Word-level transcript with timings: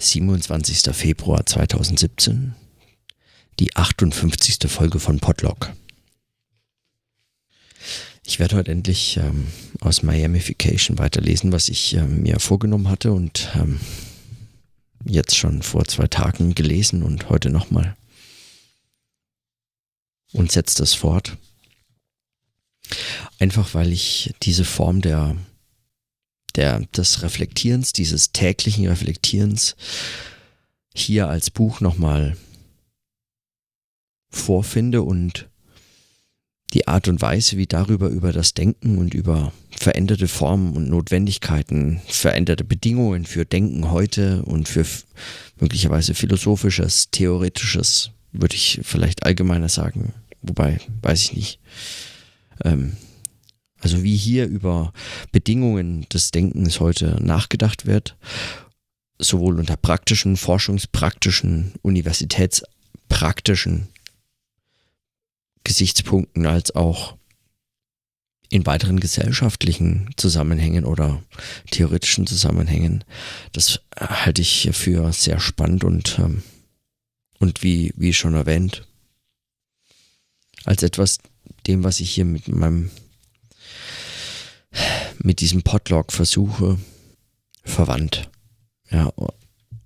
27. 0.00 0.94
Februar 0.94 1.44
2017, 1.44 2.54
die 3.58 3.74
58. 3.74 4.70
Folge 4.70 5.00
von 5.00 5.18
Podlog. 5.18 5.72
Ich 8.24 8.38
werde 8.38 8.56
heute 8.56 8.70
endlich 8.70 9.16
ähm, 9.16 9.48
aus 9.80 10.04
Miamification 10.04 10.98
weiterlesen, 10.98 11.50
was 11.50 11.68
ich 11.68 11.94
ähm, 11.94 12.22
mir 12.22 12.38
vorgenommen 12.38 12.88
hatte 12.88 13.10
und 13.10 13.48
ähm, 13.56 13.80
jetzt 15.04 15.36
schon 15.36 15.62
vor 15.62 15.84
zwei 15.86 16.06
Tagen 16.06 16.54
gelesen 16.54 17.02
und 17.02 17.28
heute 17.28 17.50
nochmal. 17.50 17.96
Und 20.32 20.52
setze 20.52 20.78
das 20.78 20.94
fort. 20.94 21.36
Einfach 23.40 23.74
weil 23.74 23.92
ich 23.92 24.32
diese 24.42 24.64
Form 24.64 25.00
der 25.00 25.34
der, 26.58 26.80
des 26.96 27.22
Reflektierens, 27.22 27.92
dieses 27.92 28.32
täglichen 28.32 28.88
Reflektierens 28.88 29.76
hier 30.92 31.28
als 31.28 31.50
Buch 31.50 31.80
nochmal 31.80 32.36
vorfinde 34.28 35.02
und 35.02 35.48
die 36.74 36.88
Art 36.88 37.06
und 37.06 37.22
Weise, 37.22 37.56
wie 37.56 37.68
darüber 37.68 38.08
über 38.08 38.32
das 38.32 38.54
Denken 38.54 38.98
und 38.98 39.14
über 39.14 39.52
veränderte 39.70 40.26
Formen 40.26 40.76
und 40.76 40.90
Notwendigkeiten, 40.90 42.00
veränderte 42.08 42.64
Bedingungen 42.64 43.24
für 43.24 43.46
Denken 43.46 43.92
heute 43.92 44.42
und 44.42 44.68
für 44.68 44.84
möglicherweise 45.60 46.12
philosophisches, 46.12 47.10
theoretisches, 47.12 48.10
würde 48.32 48.56
ich 48.56 48.80
vielleicht 48.82 49.24
allgemeiner 49.24 49.68
sagen, 49.68 50.12
wobei 50.42 50.80
weiß 51.02 51.22
ich 51.22 51.32
nicht, 51.34 51.60
ähm, 52.64 52.96
also 53.80 54.02
wie 54.02 54.16
hier 54.16 54.46
über 54.46 54.92
Bedingungen 55.32 56.08
des 56.08 56.30
Denkens 56.30 56.80
heute 56.80 57.22
nachgedacht 57.22 57.86
wird, 57.86 58.16
sowohl 59.18 59.58
unter 59.58 59.76
praktischen, 59.76 60.36
forschungspraktischen, 60.36 61.74
universitätspraktischen 61.82 63.88
Gesichtspunkten 65.64 66.46
als 66.46 66.74
auch 66.74 67.16
in 68.50 68.64
weiteren 68.64 69.00
gesellschaftlichen 69.00 70.10
Zusammenhängen 70.16 70.84
oder 70.84 71.22
theoretischen 71.70 72.26
Zusammenhängen. 72.26 73.04
Das 73.52 73.80
halte 73.98 74.40
ich 74.40 74.70
für 74.72 75.12
sehr 75.12 75.38
spannend 75.38 75.84
und, 75.84 76.18
ähm, 76.18 76.42
und 77.38 77.62
wie, 77.62 77.92
wie 77.96 78.14
schon 78.14 78.34
erwähnt, 78.34 78.86
als 80.64 80.82
etwas 80.82 81.18
dem, 81.66 81.84
was 81.84 82.00
ich 82.00 82.10
hier 82.10 82.24
mit 82.24 82.48
meinem 82.48 82.90
mit 85.18 85.40
diesem 85.40 85.62
Podlog 85.62 86.12
versuche, 86.12 86.78
verwandt. 87.64 88.30
Ja, 88.90 89.12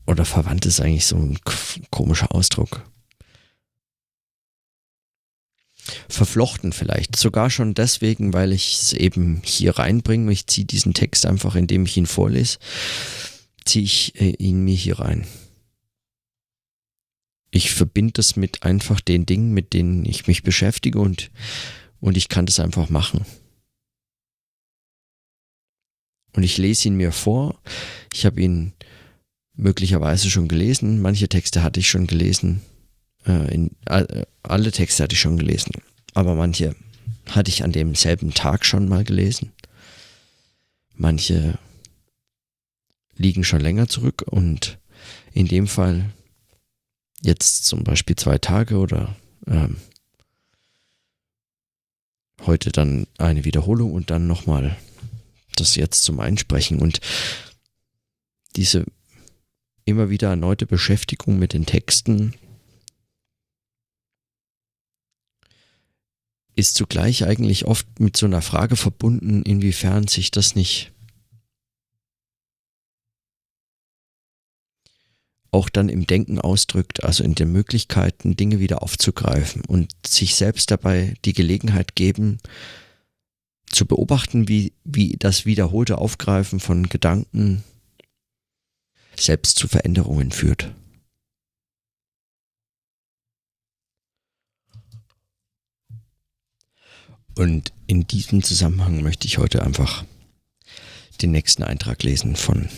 oder 0.06 0.24
verwandt 0.24 0.66
ist 0.66 0.80
eigentlich 0.80 1.06
so 1.06 1.16
ein 1.16 1.38
komischer 1.90 2.34
Ausdruck. 2.34 2.84
Verflochten 6.08 6.72
vielleicht. 6.72 7.16
Sogar 7.16 7.50
schon 7.50 7.74
deswegen, 7.74 8.32
weil 8.32 8.52
ich 8.52 8.74
es 8.74 8.92
eben 8.92 9.42
hier 9.44 9.78
reinbringe. 9.78 10.30
Ich 10.30 10.46
ziehe 10.46 10.66
diesen 10.66 10.94
Text 10.94 11.26
einfach, 11.26 11.56
indem 11.56 11.86
ich 11.86 11.96
ihn 11.96 12.06
vorlese, 12.06 12.58
ziehe 13.64 13.84
ich 13.84 14.20
äh, 14.20 14.30
ihn 14.38 14.62
mir 14.64 14.76
hier 14.76 15.00
rein. 15.00 15.26
Ich 17.50 17.72
verbinde 17.72 18.12
das 18.14 18.36
mit 18.36 18.62
einfach 18.62 19.00
den 19.00 19.26
Dingen, 19.26 19.52
mit 19.52 19.72
denen 19.72 20.04
ich 20.04 20.26
mich 20.26 20.42
beschäftige 20.42 20.98
und, 21.00 21.30
und 22.00 22.16
ich 22.16 22.28
kann 22.28 22.46
das 22.46 22.60
einfach 22.60 22.88
machen. 22.88 23.26
Und 26.34 26.42
ich 26.42 26.58
lese 26.58 26.88
ihn 26.88 26.96
mir 26.96 27.12
vor. 27.12 27.60
Ich 28.12 28.24
habe 28.24 28.40
ihn 28.40 28.72
möglicherweise 29.54 30.30
schon 30.30 30.48
gelesen. 30.48 31.00
Manche 31.02 31.28
Texte 31.28 31.62
hatte 31.62 31.80
ich 31.80 31.88
schon 31.88 32.06
gelesen. 32.06 32.62
Äh, 33.26 33.54
in, 33.54 33.70
äh, 33.86 34.24
alle 34.42 34.72
Texte 34.72 35.02
hatte 35.02 35.14
ich 35.14 35.20
schon 35.20 35.36
gelesen. 35.36 35.72
Aber 36.14 36.34
manche 36.34 36.74
hatte 37.30 37.50
ich 37.50 37.62
an 37.64 37.72
demselben 37.72 38.34
Tag 38.34 38.64
schon 38.64 38.88
mal 38.88 39.04
gelesen. 39.04 39.52
Manche 40.94 41.58
liegen 43.16 43.44
schon 43.44 43.60
länger 43.60 43.88
zurück 43.88 44.24
und 44.26 44.78
in 45.32 45.46
dem 45.46 45.66
Fall 45.66 46.10
jetzt 47.20 47.64
zum 47.64 47.84
Beispiel 47.84 48.16
zwei 48.16 48.38
Tage 48.38 48.78
oder 48.78 49.16
ähm, 49.46 49.76
heute 52.44 52.72
dann 52.72 53.06
eine 53.18 53.44
Wiederholung 53.44 53.92
und 53.92 54.10
dann 54.10 54.26
nochmal 54.26 54.76
das 55.56 55.76
jetzt 55.76 56.02
zum 56.04 56.20
Einsprechen. 56.20 56.78
Und 56.78 57.00
diese 58.56 58.84
immer 59.84 60.10
wieder 60.10 60.28
erneute 60.28 60.66
Beschäftigung 60.66 61.38
mit 61.38 61.52
den 61.52 61.66
Texten 61.66 62.34
ist 66.54 66.74
zugleich 66.74 67.24
eigentlich 67.24 67.64
oft 67.66 67.98
mit 67.98 68.16
so 68.16 68.26
einer 68.26 68.42
Frage 68.42 68.76
verbunden, 68.76 69.42
inwiefern 69.42 70.06
sich 70.06 70.30
das 70.30 70.54
nicht 70.54 70.92
auch 75.50 75.68
dann 75.68 75.90
im 75.90 76.06
Denken 76.06 76.38
ausdrückt, 76.38 77.04
also 77.04 77.22
in 77.22 77.34
den 77.34 77.52
Möglichkeiten, 77.52 78.36
Dinge 78.36 78.58
wieder 78.58 78.82
aufzugreifen 78.82 79.62
und 79.66 79.92
sich 80.06 80.34
selbst 80.34 80.70
dabei 80.70 81.14
die 81.26 81.34
Gelegenheit 81.34 81.94
geben, 81.94 82.38
zu 83.72 83.86
beobachten, 83.86 84.48
wie, 84.48 84.72
wie 84.84 85.16
das 85.18 85.46
wiederholte 85.46 85.98
Aufgreifen 85.98 86.60
von 86.60 86.88
Gedanken 86.88 87.64
selbst 89.16 89.58
zu 89.58 89.68
Veränderungen 89.68 90.30
führt. 90.30 90.72
Und 97.34 97.72
in 97.86 98.06
diesem 98.06 98.42
Zusammenhang 98.42 99.02
möchte 99.02 99.26
ich 99.26 99.38
heute 99.38 99.62
einfach 99.62 100.04
den 101.22 101.30
nächsten 101.30 101.62
Eintrag 101.62 102.02
lesen 102.02 102.36
von 102.36 102.68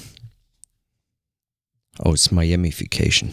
aus 1.99 2.31
Miamification. 2.31 3.33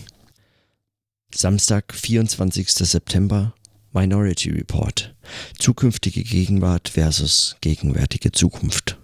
Samstag, 1.33 1.93
24. 1.93 2.69
September 2.69 3.53
Minority 3.93 4.51
Report. 4.51 5.13
Zukünftige 5.59 6.23
Gegenwart 6.23 6.89
versus 6.89 7.57
gegenwärtige 7.59 8.31
Zukunft. 8.31 8.97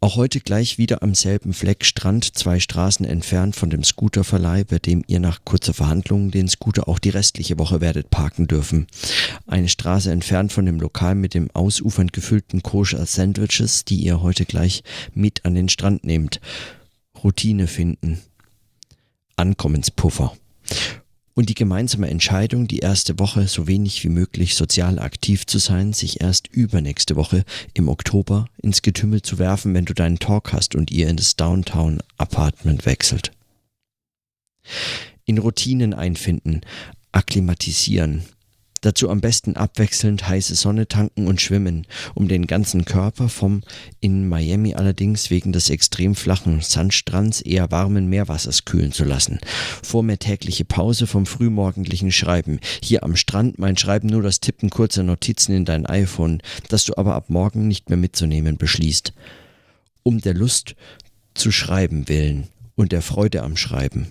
Auch 0.00 0.14
heute 0.14 0.38
gleich 0.38 0.78
wieder 0.78 1.02
am 1.02 1.12
selben 1.16 1.52
Fleck 1.52 1.84
Strand, 1.84 2.38
zwei 2.38 2.60
Straßen 2.60 3.04
entfernt 3.04 3.56
von 3.56 3.68
dem 3.68 3.82
Scooterverleih, 3.82 4.62
bei 4.62 4.78
dem 4.78 5.02
ihr 5.08 5.18
nach 5.18 5.40
kurzer 5.44 5.74
Verhandlung 5.74 6.30
den 6.30 6.46
Scooter 6.48 6.86
auch 6.86 7.00
die 7.00 7.08
restliche 7.08 7.58
Woche 7.58 7.80
werdet 7.80 8.10
parken 8.10 8.46
dürfen. 8.46 8.86
Eine 9.48 9.68
Straße 9.68 10.12
entfernt 10.12 10.52
von 10.52 10.64
dem 10.64 10.78
Lokal 10.78 11.16
mit 11.16 11.34
dem 11.34 11.50
ausufernd 11.50 12.12
gefüllten 12.12 12.62
Koscher 12.62 13.04
Sandwiches, 13.06 13.84
die 13.86 13.96
ihr 13.96 14.22
heute 14.22 14.44
gleich 14.44 14.84
mit 15.14 15.44
an 15.44 15.56
den 15.56 15.68
Strand 15.68 16.04
nehmt. 16.04 16.40
Routine 17.24 17.66
finden. 17.66 18.20
Ankommenspuffer 19.34 20.32
und 21.38 21.48
die 21.48 21.54
gemeinsame 21.54 22.10
Entscheidung, 22.10 22.66
die 22.66 22.80
erste 22.80 23.20
Woche 23.20 23.46
so 23.46 23.68
wenig 23.68 24.02
wie 24.02 24.08
möglich 24.08 24.56
sozial 24.56 24.98
aktiv 24.98 25.46
zu 25.46 25.58
sein, 25.58 25.92
sich 25.92 26.20
erst 26.20 26.48
übernächste 26.48 27.14
Woche 27.14 27.44
im 27.74 27.88
Oktober 27.88 28.46
ins 28.60 28.82
Getümmel 28.82 29.22
zu 29.22 29.38
werfen, 29.38 29.72
wenn 29.72 29.84
du 29.84 29.94
deinen 29.94 30.18
Talk 30.18 30.52
hast 30.52 30.74
und 30.74 30.90
ihr 30.90 31.06
in 31.06 31.16
das 31.16 31.36
Downtown 31.36 32.00
Apartment 32.16 32.86
wechselt. 32.86 33.30
In 35.26 35.38
Routinen 35.38 35.94
einfinden, 35.94 36.62
akklimatisieren, 37.12 38.24
Dazu 38.80 39.10
am 39.10 39.20
besten 39.20 39.56
abwechselnd 39.56 40.28
heiße 40.28 40.54
Sonne 40.54 40.86
tanken 40.86 41.26
und 41.26 41.40
schwimmen, 41.40 41.86
um 42.14 42.28
den 42.28 42.46
ganzen 42.46 42.84
Körper 42.84 43.28
vom 43.28 43.62
in 44.00 44.28
Miami 44.28 44.74
allerdings 44.74 45.30
wegen 45.30 45.52
des 45.52 45.70
extrem 45.70 46.14
flachen 46.14 46.60
Sandstrands 46.60 47.40
eher 47.40 47.70
warmen 47.70 48.08
Meerwassers 48.08 48.64
kühlen 48.64 48.92
zu 48.92 49.04
lassen. 49.04 49.40
Vor 49.82 50.02
mir 50.02 50.18
tägliche 50.18 50.64
Pause 50.64 51.06
vom 51.06 51.26
frühmorgendlichen 51.26 52.12
Schreiben. 52.12 52.60
Hier 52.82 53.02
am 53.02 53.16
Strand 53.16 53.58
mein 53.58 53.76
Schreiben 53.76 54.08
nur 54.08 54.22
das 54.22 54.40
Tippen 54.40 54.70
kurzer 54.70 55.02
Notizen 55.02 55.54
in 55.54 55.64
dein 55.64 55.86
iPhone, 55.86 56.40
das 56.68 56.84
du 56.84 56.96
aber 56.96 57.14
ab 57.14 57.30
morgen 57.30 57.66
nicht 57.66 57.88
mehr 57.88 57.98
mitzunehmen 57.98 58.56
beschließt. 58.56 59.12
Um 60.02 60.20
der 60.20 60.34
Lust 60.34 60.76
zu 61.34 61.50
schreiben 61.50 62.08
willen 62.08 62.48
und 62.76 62.92
der 62.92 63.02
Freude 63.02 63.42
am 63.42 63.56
Schreiben. 63.56 64.06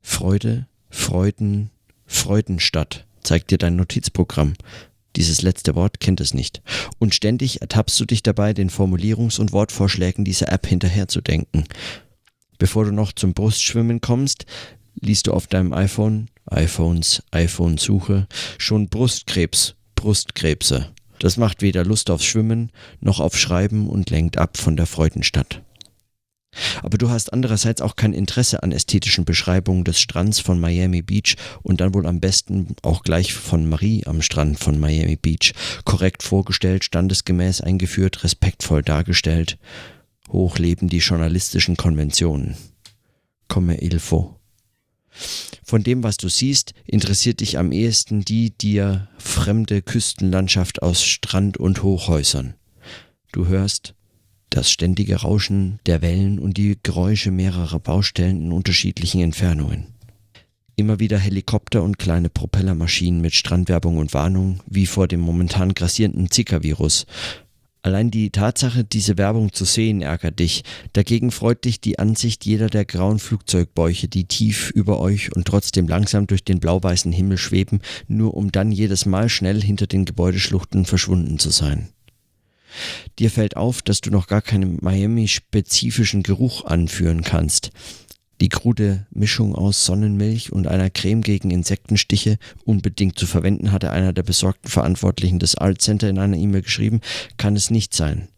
Freude, 0.00 0.66
Freuden, 0.90 1.70
Freudenstadt 2.06 3.04
zeigt 3.24 3.50
dir 3.50 3.58
dein 3.58 3.76
Notizprogramm. 3.76 4.54
Dieses 5.16 5.42
letzte 5.42 5.74
Wort 5.74 6.00
kennt 6.00 6.20
es 6.20 6.34
nicht. 6.34 6.62
Und 6.98 7.14
ständig 7.14 7.60
ertappst 7.60 7.98
du 8.00 8.04
dich 8.04 8.22
dabei, 8.22 8.52
den 8.52 8.70
Formulierungs- 8.70 9.40
und 9.40 9.52
Wortvorschlägen 9.52 10.24
dieser 10.24 10.50
App 10.50 10.66
hinterherzudenken. 10.66 11.64
Bevor 12.58 12.84
du 12.84 12.92
noch 12.92 13.12
zum 13.12 13.32
Brustschwimmen 13.32 14.00
kommst, 14.00 14.46
liest 15.00 15.26
du 15.26 15.32
auf 15.32 15.46
deinem 15.46 15.72
iPhone, 15.72 16.28
iPhones, 16.46 17.22
iPhone-Suche, 17.30 18.26
schon 18.58 18.88
Brustkrebs, 18.88 19.74
Brustkrebse. 19.94 20.90
Das 21.18 21.36
macht 21.36 21.62
weder 21.62 21.84
Lust 21.84 22.10
auf 22.10 22.22
Schwimmen 22.22 22.70
noch 23.00 23.20
auf 23.20 23.36
Schreiben 23.36 23.88
und 23.88 24.10
lenkt 24.10 24.36
ab 24.36 24.56
von 24.56 24.76
der 24.76 24.86
Freudenstadt. 24.86 25.62
Aber 26.82 26.98
du 26.98 27.10
hast 27.10 27.32
andererseits 27.32 27.80
auch 27.80 27.96
kein 27.96 28.12
Interesse 28.12 28.62
an 28.62 28.72
ästhetischen 28.72 29.24
Beschreibungen 29.24 29.84
des 29.84 30.00
Strands 30.00 30.40
von 30.40 30.60
Miami 30.60 31.02
Beach 31.02 31.36
und 31.62 31.80
dann 31.80 31.94
wohl 31.94 32.06
am 32.06 32.20
besten 32.20 32.76
auch 32.82 33.02
gleich 33.02 33.34
von 33.34 33.68
Marie 33.68 34.04
am 34.06 34.22
Strand 34.22 34.58
von 34.58 34.78
Miami 34.78 35.16
Beach. 35.16 35.52
Korrekt 35.84 36.22
vorgestellt, 36.22 36.84
standesgemäß 36.84 37.60
eingeführt, 37.60 38.24
respektvoll 38.24 38.82
dargestellt. 38.82 39.58
Hoch 40.30 40.58
leben 40.58 40.88
die 40.88 40.98
journalistischen 40.98 41.76
Konventionen. 41.76 42.56
Komme 43.48 43.80
il 43.82 44.00
faut. 44.00 44.36
Von 45.62 45.82
dem, 45.82 46.02
was 46.02 46.16
du 46.16 46.28
siehst, 46.28 46.74
interessiert 46.84 47.40
dich 47.40 47.58
am 47.58 47.72
ehesten 47.72 48.24
die 48.24 48.50
dir 48.50 49.08
fremde 49.16 49.80
Küstenlandschaft 49.80 50.82
aus 50.82 51.04
Strand 51.04 51.56
und 51.56 51.82
Hochhäusern. 51.82 52.54
Du 53.32 53.46
hörst 53.46 53.94
das 54.54 54.70
ständige 54.70 55.16
Rauschen 55.16 55.80
der 55.86 56.00
Wellen 56.00 56.38
und 56.38 56.56
die 56.56 56.78
Geräusche 56.82 57.30
mehrerer 57.32 57.80
Baustellen 57.80 58.40
in 58.40 58.52
unterschiedlichen 58.52 59.20
Entfernungen. 59.20 59.88
Immer 60.76 61.00
wieder 61.00 61.18
Helikopter 61.18 61.82
und 61.82 61.98
kleine 61.98 62.30
Propellermaschinen 62.30 63.20
mit 63.20 63.34
Strandwerbung 63.34 63.98
und 63.98 64.14
Warnung, 64.14 64.60
wie 64.66 64.86
vor 64.86 65.08
dem 65.08 65.20
momentan 65.20 65.74
grassierenden 65.74 66.30
Zika-Virus. 66.30 67.06
Allein 67.82 68.10
die 68.10 68.30
Tatsache, 68.30 68.82
diese 68.82 69.18
Werbung 69.18 69.52
zu 69.52 69.64
sehen, 69.64 70.02
ärgert 70.02 70.38
dich. 70.38 70.64
Dagegen 70.94 71.30
freut 71.30 71.64
dich 71.64 71.80
die 71.80 71.98
Ansicht 71.98 72.46
jeder 72.46 72.68
der 72.68 72.84
grauen 72.84 73.18
Flugzeugbäuche, 73.18 74.08
die 74.08 74.24
tief 74.24 74.70
über 74.70 75.00
euch 75.00 75.34
und 75.36 75.46
trotzdem 75.46 75.86
langsam 75.86 76.26
durch 76.26 76.44
den 76.44 76.60
blau-weißen 76.60 77.12
Himmel 77.12 77.38
schweben, 77.38 77.80
nur 78.08 78.34
um 78.34 78.50
dann 78.50 78.72
jedes 78.72 79.04
Mal 79.04 79.28
schnell 79.28 79.60
hinter 79.60 79.86
den 79.86 80.06
Gebäudeschluchten 80.06 80.86
verschwunden 80.86 81.38
zu 81.38 81.50
sein. 81.50 81.93
Dir 83.18 83.30
fällt 83.30 83.56
auf, 83.56 83.82
dass 83.82 84.00
du 84.00 84.10
noch 84.10 84.26
gar 84.26 84.42
keinen 84.42 84.78
Miami-spezifischen 84.80 86.22
Geruch 86.22 86.64
anführen 86.64 87.22
kannst. 87.22 87.70
Die 88.40 88.48
krude 88.48 89.06
Mischung 89.10 89.54
aus 89.54 89.86
Sonnenmilch 89.86 90.52
und 90.52 90.66
einer 90.66 90.90
Creme 90.90 91.22
gegen 91.22 91.50
Insektenstiche 91.50 92.38
unbedingt 92.64 93.18
zu 93.18 93.26
verwenden, 93.26 93.70
hatte 93.70 93.90
einer 93.90 94.12
der 94.12 94.24
besorgten 94.24 94.70
Verantwortlichen 94.70 95.38
des 95.38 95.56
Art 95.56 95.80
Center 95.80 96.08
in 96.08 96.18
einer 96.18 96.36
E-Mail 96.36 96.62
geschrieben, 96.62 97.00
kann 97.36 97.54
es 97.54 97.70
nicht 97.70 97.94
sein. 97.94 98.28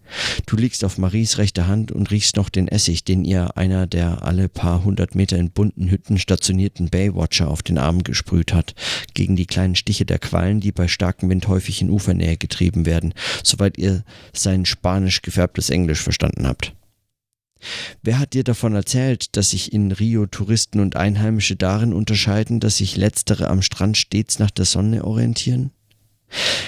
Du 0.46 0.56
liegst 0.56 0.84
auf 0.84 0.98
Maries 0.98 1.38
rechter 1.38 1.66
Hand 1.66 1.92
und 1.92 2.10
riechst 2.10 2.36
noch 2.36 2.48
den 2.48 2.68
Essig, 2.68 3.04
den 3.04 3.24
ihr 3.24 3.56
einer 3.56 3.86
der 3.86 4.22
alle 4.22 4.48
paar 4.48 4.84
hundert 4.84 5.14
Meter 5.14 5.36
in 5.36 5.50
bunten 5.50 5.90
Hütten 5.90 6.18
stationierten 6.18 6.88
Baywatcher 6.90 7.48
auf 7.48 7.62
den 7.62 7.78
Arm 7.78 8.02
gesprüht 8.02 8.52
hat, 8.52 8.74
gegen 9.14 9.36
die 9.36 9.46
kleinen 9.46 9.74
Stiche 9.74 10.04
der 10.04 10.18
Quallen, 10.18 10.60
die 10.60 10.72
bei 10.72 10.88
starkem 10.88 11.28
Wind 11.30 11.48
häufig 11.48 11.82
in 11.82 11.90
Ufernähe 11.90 12.36
getrieben 12.36 12.86
werden, 12.86 13.14
soweit 13.42 13.78
ihr 13.78 14.04
sein 14.32 14.64
spanisch 14.64 15.22
gefärbtes 15.22 15.70
Englisch 15.70 16.02
verstanden 16.02 16.46
habt. 16.46 16.72
Wer 18.02 18.18
hat 18.18 18.34
dir 18.34 18.44
davon 18.44 18.74
erzählt, 18.74 19.36
dass 19.36 19.50
sich 19.50 19.72
in 19.72 19.90
Rio 19.90 20.26
Touristen 20.26 20.80
und 20.80 20.96
Einheimische 20.96 21.56
darin 21.56 21.92
unterscheiden, 21.92 22.60
dass 22.60 22.76
sich 22.76 22.96
letztere 22.96 23.48
am 23.48 23.62
Strand 23.62 23.96
stets 23.96 24.38
nach 24.38 24.50
der 24.50 24.66
Sonne 24.66 25.04
orientieren? 25.04 25.70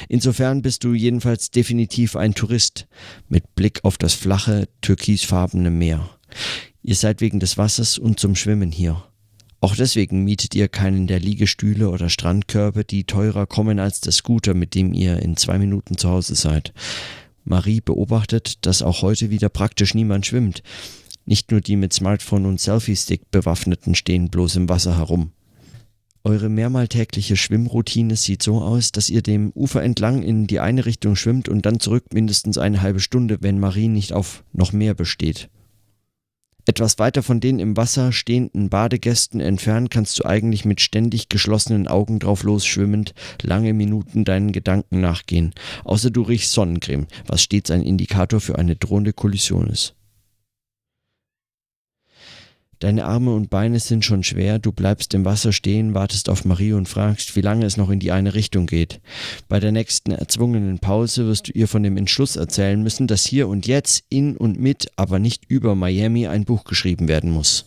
Insofern 0.08 0.62
bist 0.62 0.84
du 0.84 0.94
jedenfalls 0.94 1.50
definitiv 1.50 2.16
ein 2.16 2.34
Tourist 2.34 2.86
mit 3.28 3.54
Blick 3.54 3.80
auf 3.84 3.98
das 3.98 4.14
flache, 4.14 4.68
türkisfarbene 4.80 5.70
Meer. 5.70 6.08
Ihr 6.82 6.94
seid 6.94 7.20
wegen 7.20 7.40
des 7.40 7.58
Wassers 7.58 7.98
und 7.98 8.18
zum 8.18 8.34
Schwimmen 8.34 8.72
hier. 8.72 9.04
Auch 9.60 9.74
deswegen 9.74 10.24
mietet 10.24 10.54
ihr 10.54 10.68
keinen 10.68 11.08
der 11.08 11.18
Liegestühle 11.18 11.90
oder 11.90 12.08
Strandkörbe, 12.08 12.84
die 12.84 13.04
teurer 13.04 13.46
kommen 13.46 13.80
als 13.80 14.00
der 14.00 14.12
Scooter, 14.12 14.54
mit 14.54 14.74
dem 14.74 14.94
ihr 14.94 15.20
in 15.20 15.36
zwei 15.36 15.58
Minuten 15.58 15.98
zu 15.98 16.08
Hause 16.08 16.36
seid. 16.36 16.72
Marie 17.44 17.80
beobachtet, 17.80 18.64
dass 18.66 18.82
auch 18.82 19.02
heute 19.02 19.30
wieder 19.30 19.48
praktisch 19.48 19.94
niemand 19.94 20.26
schwimmt. 20.26 20.62
Nicht 21.24 21.50
nur 21.50 21.60
die 21.60 21.76
mit 21.76 21.92
Smartphone 21.92 22.46
und 22.46 22.60
Selfie-Stick 22.60 23.30
bewaffneten 23.30 23.94
stehen 23.94 24.30
bloß 24.30 24.56
im 24.56 24.68
Wasser 24.68 24.96
herum. 24.96 25.32
Eure 26.28 26.50
mehrmal 26.50 26.88
tägliche 26.88 27.38
Schwimmroutine 27.38 28.14
sieht 28.14 28.42
so 28.42 28.60
aus, 28.60 28.92
dass 28.92 29.08
ihr 29.08 29.22
dem 29.22 29.50
Ufer 29.54 29.82
entlang 29.82 30.22
in 30.22 30.46
die 30.46 30.60
eine 30.60 30.84
Richtung 30.84 31.16
schwimmt 31.16 31.48
und 31.48 31.64
dann 31.64 31.80
zurück 31.80 32.12
mindestens 32.12 32.58
eine 32.58 32.82
halbe 32.82 33.00
Stunde, 33.00 33.38
wenn 33.40 33.58
Marie 33.58 33.88
nicht 33.88 34.12
auf 34.12 34.44
noch 34.52 34.74
mehr 34.74 34.92
besteht. 34.92 35.48
Etwas 36.66 36.98
weiter 36.98 37.22
von 37.22 37.40
den 37.40 37.58
im 37.58 37.78
Wasser 37.78 38.12
stehenden 38.12 38.68
Badegästen 38.68 39.40
entfernt 39.40 39.90
kannst 39.90 40.18
du 40.18 40.26
eigentlich 40.26 40.66
mit 40.66 40.82
ständig 40.82 41.30
geschlossenen 41.30 41.88
Augen 41.88 42.18
drauf 42.18 42.42
losschwimmend 42.42 43.14
lange 43.40 43.72
Minuten 43.72 44.26
deinen 44.26 44.52
Gedanken 44.52 45.00
nachgehen, 45.00 45.54
außer 45.84 46.10
du 46.10 46.20
riechst 46.20 46.52
Sonnencreme, 46.52 47.06
was 47.26 47.42
stets 47.42 47.70
ein 47.70 47.80
Indikator 47.82 48.42
für 48.42 48.58
eine 48.58 48.76
drohende 48.76 49.14
Kollision 49.14 49.68
ist. 49.68 49.94
Deine 52.80 53.06
Arme 53.06 53.34
und 53.34 53.50
Beine 53.50 53.80
sind 53.80 54.04
schon 54.04 54.22
schwer, 54.22 54.60
du 54.60 54.70
bleibst 54.70 55.12
im 55.14 55.24
Wasser 55.24 55.52
stehen, 55.52 55.94
wartest 55.94 56.28
auf 56.28 56.44
Marie 56.44 56.72
und 56.72 56.88
fragst, 56.88 57.34
wie 57.34 57.40
lange 57.40 57.66
es 57.66 57.76
noch 57.76 57.90
in 57.90 57.98
die 57.98 58.12
eine 58.12 58.34
Richtung 58.34 58.66
geht. 58.66 59.00
Bei 59.48 59.58
der 59.58 59.72
nächsten 59.72 60.12
erzwungenen 60.12 60.78
Pause 60.78 61.26
wirst 61.26 61.48
du 61.48 61.52
ihr 61.52 61.66
von 61.66 61.82
dem 61.82 61.96
Entschluss 61.96 62.36
erzählen 62.36 62.80
müssen, 62.80 63.08
dass 63.08 63.26
hier 63.26 63.48
und 63.48 63.66
jetzt 63.66 64.04
in 64.10 64.36
und 64.36 64.60
mit, 64.60 64.92
aber 64.94 65.18
nicht 65.18 65.44
über 65.48 65.74
Miami 65.74 66.28
ein 66.28 66.44
Buch 66.44 66.62
geschrieben 66.62 67.08
werden 67.08 67.30
muss. 67.30 67.64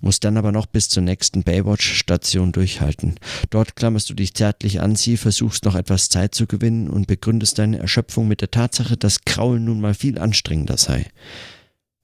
Muss 0.00 0.20
dann 0.20 0.36
aber 0.36 0.52
noch 0.52 0.66
bis 0.66 0.88
zur 0.90 1.02
nächsten 1.02 1.42
Baywatch-Station 1.42 2.52
durchhalten. 2.52 3.16
Dort 3.50 3.74
klammerst 3.74 4.08
du 4.10 4.14
dich 4.14 4.34
zärtlich 4.34 4.80
an 4.80 4.94
sie, 4.94 5.16
versuchst 5.16 5.64
noch 5.64 5.74
etwas 5.74 6.08
Zeit 6.08 6.36
zu 6.36 6.46
gewinnen 6.46 6.88
und 6.88 7.08
begründest 7.08 7.58
deine 7.58 7.78
Erschöpfung 7.78 8.28
mit 8.28 8.42
der 8.42 8.50
Tatsache, 8.52 8.96
dass 8.96 9.24
Kraulen 9.24 9.64
nun 9.64 9.80
mal 9.80 9.94
viel 9.94 10.18
anstrengender 10.18 10.76
sei. 10.76 11.06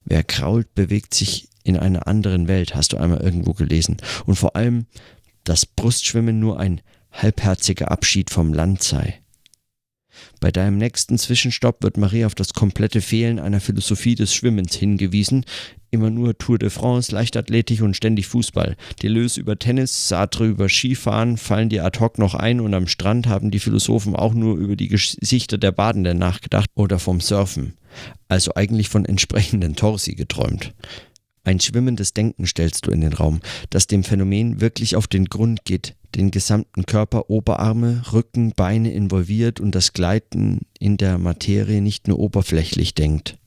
Wer 0.03 0.23
krault, 0.23 0.73
bewegt 0.75 1.13
sich 1.13 1.47
in 1.63 1.77
einer 1.77 2.07
anderen 2.07 2.47
Welt, 2.47 2.75
hast 2.75 2.93
du 2.93 2.97
einmal 2.97 3.21
irgendwo 3.21 3.53
gelesen. 3.53 3.97
Und 4.25 4.35
vor 4.35 4.55
allem, 4.55 4.85
dass 5.43 5.65
Brustschwimmen 5.65 6.39
nur 6.39 6.59
ein 6.59 6.81
halbherziger 7.11 7.91
Abschied 7.91 8.29
vom 8.29 8.53
Land 8.53 8.83
sei. 8.83 9.19
Bei 10.39 10.51
deinem 10.51 10.77
nächsten 10.77 11.17
Zwischenstopp 11.17 11.81
wird 11.81 11.97
Marie 11.97 12.25
auf 12.25 12.35
das 12.35 12.53
komplette 12.53 13.01
Fehlen 13.01 13.39
einer 13.39 13.59
Philosophie 13.59 14.15
des 14.15 14.33
Schwimmens 14.33 14.75
hingewiesen. 14.75 15.45
Immer 15.89 16.09
nur 16.09 16.37
Tour 16.37 16.57
de 16.57 16.69
France, 16.69 17.13
Leichtathletik 17.13 17.81
und 17.81 17.95
ständig 17.95 18.27
Fußball. 18.27 18.75
Deleuze 19.01 19.39
über 19.39 19.57
Tennis, 19.57 20.07
Sartre 20.07 20.47
über 20.47 20.69
Skifahren 20.69 21.37
fallen 21.37 21.69
dir 21.69 21.85
ad 21.85 21.99
hoc 21.99 22.17
noch 22.17 22.35
ein 22.35 22.59
und 22.59 22.73
am 22.73 22.87
Strand 22.87 23.27
haben 23.27 23.51
die 23.51 23.59
Philosophen 23.59 24.15
auch 24.15 24.33
nur 24.33 24.57
über 24.57 24.75
die 24.75 24.87
Gesichter 24.87 25.57
der 25.57 25.71
Badenden 25.71 26.17
nachgedacht 26.17 26.69
oder 26.75 26.99
vom 26.99 27.21
Surfen. 27.21 27.73
Also 28.27 28.53
eigentlich 28.55 28.89
von 28.89 29.05
entsprechenden 29.05 29.75
Torsi 29.75 30.15
geträumt. 30.15 30.73
Ein 31.45 31.59
schwimmendes 31.59 32.13
Denken 32.13 32.47
stellst 32.47 32.85
du 32.85 32.91
in 32.91 33.01
den 33.01 33.13
Raum, 33.13 33.41
das 33.69 33.87
dem 33.87 34.03
Phänomen 34.03 34.61
wirklich 34.61 34.95
auf 34.95 35.07
den 35.07 35.25
Grund 35.25 35.65
geht, 35.65 35.95
den 36.15 36.31
gesamten 36.31 36.85
Körper, 36.85 37.29
Oberarme, 37.29 38.03
Rücken, 38.13 38.53
Beine 38.55 38.93
involviert 38.93 39.59
und 39.59 39.75
das 39.75 39.91
Gleiten 39.91 40.61
in 40.79 40.95
der 40.95 41.17
Materie 41.17 41.81
nicht 41.81 42.07
nur 42.07 42.19
oberflächlich 42.19 42.93
denkt. 42.95 43.37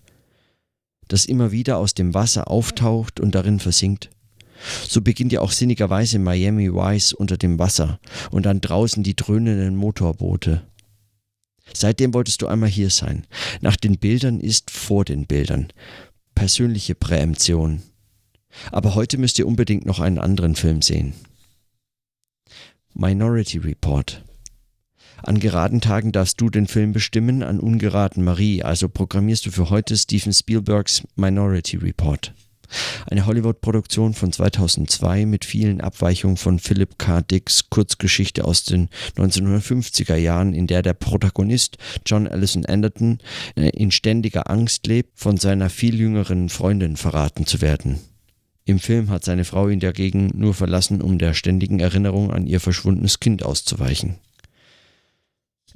Das 1.09 1.25
immer 1.25 1.53
wieder 1.53 1.79
aus 1.79 1.95
dem 1.95 2.13
Wasser 2.13 2.51
auftaucht 2.51 3.19
und 3.21 3.35
darin 3.35 3.61
versinkt. 3.61 4.11
So 4.89 5.01
beginnt 5.01 5.33
ja 5.33 5.41
auch 5.41 5.53
sinnigerweise 5.53 6.19
Miami 6.19 6.73
Vice 6.73 7.13
unter 7.13 7.37
dem 7.37 7.59
Wasser 7.59 7.99
und 8.31 8.47
dann 8.47 8.61
draußen 8.61 9.03
die 9.03 9.17
dröhnenden 9.17 9.77
Motorboote. 9.77 10.63
Seitdem 11.73 12.15
wolltest 12.15 12.43
du 12.43 12.47
einmal 12.47 12.69
hier 12.69 12.91
sein. 12.91 13.27
Nach 13.61 13.77
den 13.77 13.99
Bildern 13.99 14.41
ist 14.41 14.71
vor 14.71 15.05
den 15.05 15.27
Bildern 15.27 15.69
persönliche 16.37 16.95
Präemption. 16.95 17.83
Aber 18.71 18.95
heute 18.95 19.19
müsst 19.19 19.41
ihr 19.41 19.49
unbedingt 19.49 19.85
noch 19.85 19.99
einen 19.99 20.19
anderen 20.19 20.55
Film 20.55 20.81
sehen. 20.83 21.15
Minority 22.95 23.59
Report. 23.59 24.23
An 25.23 25.41
geraden 25.41 25.81
Tagen 25.81 26.13
darfst 26.13 26.41
du 26.41 26.49
den 26.49 26.69
Film 26.69 26.93
bestimmen, 26.93 27.43
an 27.43 27.59
ungeraden 27.59 28.23
Marie, 28.23 28.63
also 28.63 28.89
programmierst 28.89 29.47
du 29.47 29.51
für 29.51 29.71
heute 29.71 29.97
Steven 29.97 30.33
Spielbergs 30.33 31.03
Minority 31.17 31.79
Report. 31.79 32.33
Eine 33.11 33.27
Hollywood-Produktion 33.27 34.15
von 34.15 34.33
2002 34.33 35.27
mit 35.27 35.45
vielen 35.45 35.81
Abweichungen 35.81 36.37
von 36.37 36.59
Philip 36.59 36.99
K. 36.99 37.23
Dicks 37.23 37.71
Kurzgeschichte 37.71 38.45
aus 38.45 38.65
den 38.65 38.89
1950er 39.17 40.17
Jahren, 40.17 40.53
in 40.53 40.67
der 40.67 40.83
der 40.83 40.95
Protagonist 40.95 41.79
John 42.05 42.27
Allison 42.27 42.67
Anderton 42.67 43.19
äh, 43.57 43.69
in 43.71 43.91
ständiger 43.91 44.51
Angst 44.51 44.87
lebt, 44.87 45.19
von 45.19 45.37
seiner 45.37 45.71
viel 45.71 45.99
jüngeren 45.99 46.49
Freundin 46.49 46.97
verraten 46.97 47.47
zu 47.47 47.61
werden. 47.61 48.01
Im 48.65 48.81
Film 48.81 49.11
hat 49.11 49.25
seine 49.25 49.45
Frau 49.45 49.69
ihn 49.69 49.79
dagegen 49.79 50.33
nur 50.35 50.53
verlassen, 50.53 51.01
um 51.01 51.19
der 51.19 51.35
ständigen 51.35 51.79
Erinnerung 51.79 52.33
an 52.33 52.47
ihr 52.49 52.59
verschwundenes 52.59 53.21
Kind 53.21 53.45
auszuweichen. 53.45 54.17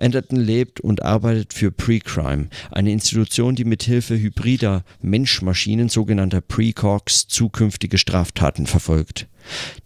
Anderton 0.00 0.38
lebt 0.38 0.80
und 0.80 1.02
arbeitet 1.02 1.52
für 1.52 1.70
Precrime, 1.70 2.48
eine 2.70 2.92
Institution, 2.92 3.54
die 3.54 3.64
mithilfe 3.64 4.18
hybrider 4.18 4.84
Menschmaschinen, 5.02 5.88
sogenannter 5.88 6.40
Precogs, 6.40 7.28
zukünftige 7.28 7.98
Straftaten 7.98 8.66
verfolgt. 8.66 9.28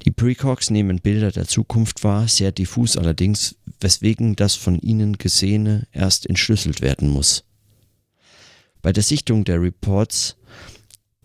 Die 0.05 0.11
Precogs 0.11 0.71
nehmen 0.71 1.01
Bilder 1.01 1.31
der 1.31 1.47
Zukunft 1.47 2.05
wahr, 2.05 2.29
sehr 2.29 2.53
diffus 2.53 2.97
allerdings, 2.97 3.57
weswegen 3.81 4.37
das 4.37 4.55
von 4.55 4.79
ihnen 4.79 5.19
Gesehene 5.19 5.87
erst 5.93 6.27
entschlüsselt 6.27 6.81
werden 6.81 7.09
muss. 7.09 7.45
Bei 8.83 8.93
der 8.93 9.03
Sichtung 9.03 9.45
der 9.45 9.63
Reports 9.63 10.37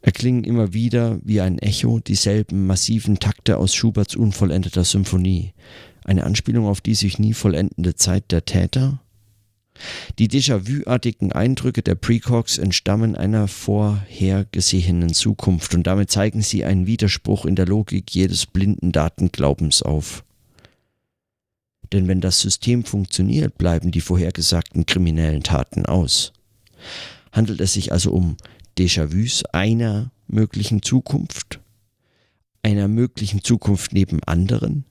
erklingen 0.01 0.43
immer 0.43 0.73
wieder 0.73 1.19
wie 1.23 1.41
ein 1.41 1.59
Echo 1.59 1.99
dieselben 1.99 2.65
massiven 2.67 3.19
Takte 3.19 3.57
aus 3.57 3.75
Schuberts 3.75 4.15
unvollendeter 4.15 4.85
Symphonie. 4.85 5.53
Eine 6.09 6.23
Anspielung 6.23 6.65
auf 6.65 6.81
die 6.81 6.95
sich 6.95 7.19
nie 7.19 7.35
vollendende 7.35 7.93
Zeit 7.93 8.31
der 8.31 8.43
Täter? 8.43 8.99
Die 10.17 10.27
Déjà-vu-artigen 10.27 11.33
Eindrücke 11.33 11.83
der 11.83 11.93
Precogs 11.93 12.57
entstammen 12.57 13.15
einer 13.15 13.47
vorhergesehenen 13.47 15.13
Zukunft 15.13 15.75
und 15.75 15.83
damit 15.83 16.09
zeigen 16.09 16.41
sie 16.41 16.65
einen 16.65 16.87
Widerspruch 16.87 17.45
in 17.45 17.55
der 17.55 17.67
Logik 17.67 18.09
jedes 18.09 18.47
blinden 18.47 18.91
Datenglaubens 18.91 19.83
auf. 19.83 20.23
Denn 21.93 22.07
wenn 22.07 22.21
das 22.21 22.39
System 22.39 22.85
funktioniert, 22.85 23.59
bleiben 23.59 23.91
die 23.91 24.01
vorhergesagten 24.01 24.87
kriminellen 24.87 25.43
Taten 25.43 25.85
aus. 25.85 26.33
Handelt 27.31 27.61
es 27.61 27.73
sich 27.73 27.91
also 27.91 28.13
um 28.13 28.35
Déjà-vus 28.79 29.43
einer 29.53 30.11
möglichen 30.27 30.81
Zukunft? 30.81 31.59
Einer 32.63 32.87
möglichen 32.87 33.43
Zukunft 33.43 33.93
neben 33.93 34.23
anderen? 34.23 34.85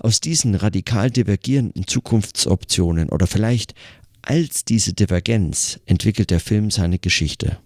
Aus 0.00 0.20
diesen 0.20 0.54
radikal 0.54 1.10
divergierenden 1.10 1.86
Zukunftsoptionen 1.86 3.10
oder 3.10 3.26
vielleicht 3.26 3.74
als 4.22 4.64
diese 4.64 4.94
Divergenz 4.94 5.78
entwickelt 5.86 6.30
der 6.30 6.40
Film 6.40 6.70
seine 6.70 6.98
Geschichte. 6.98 7.58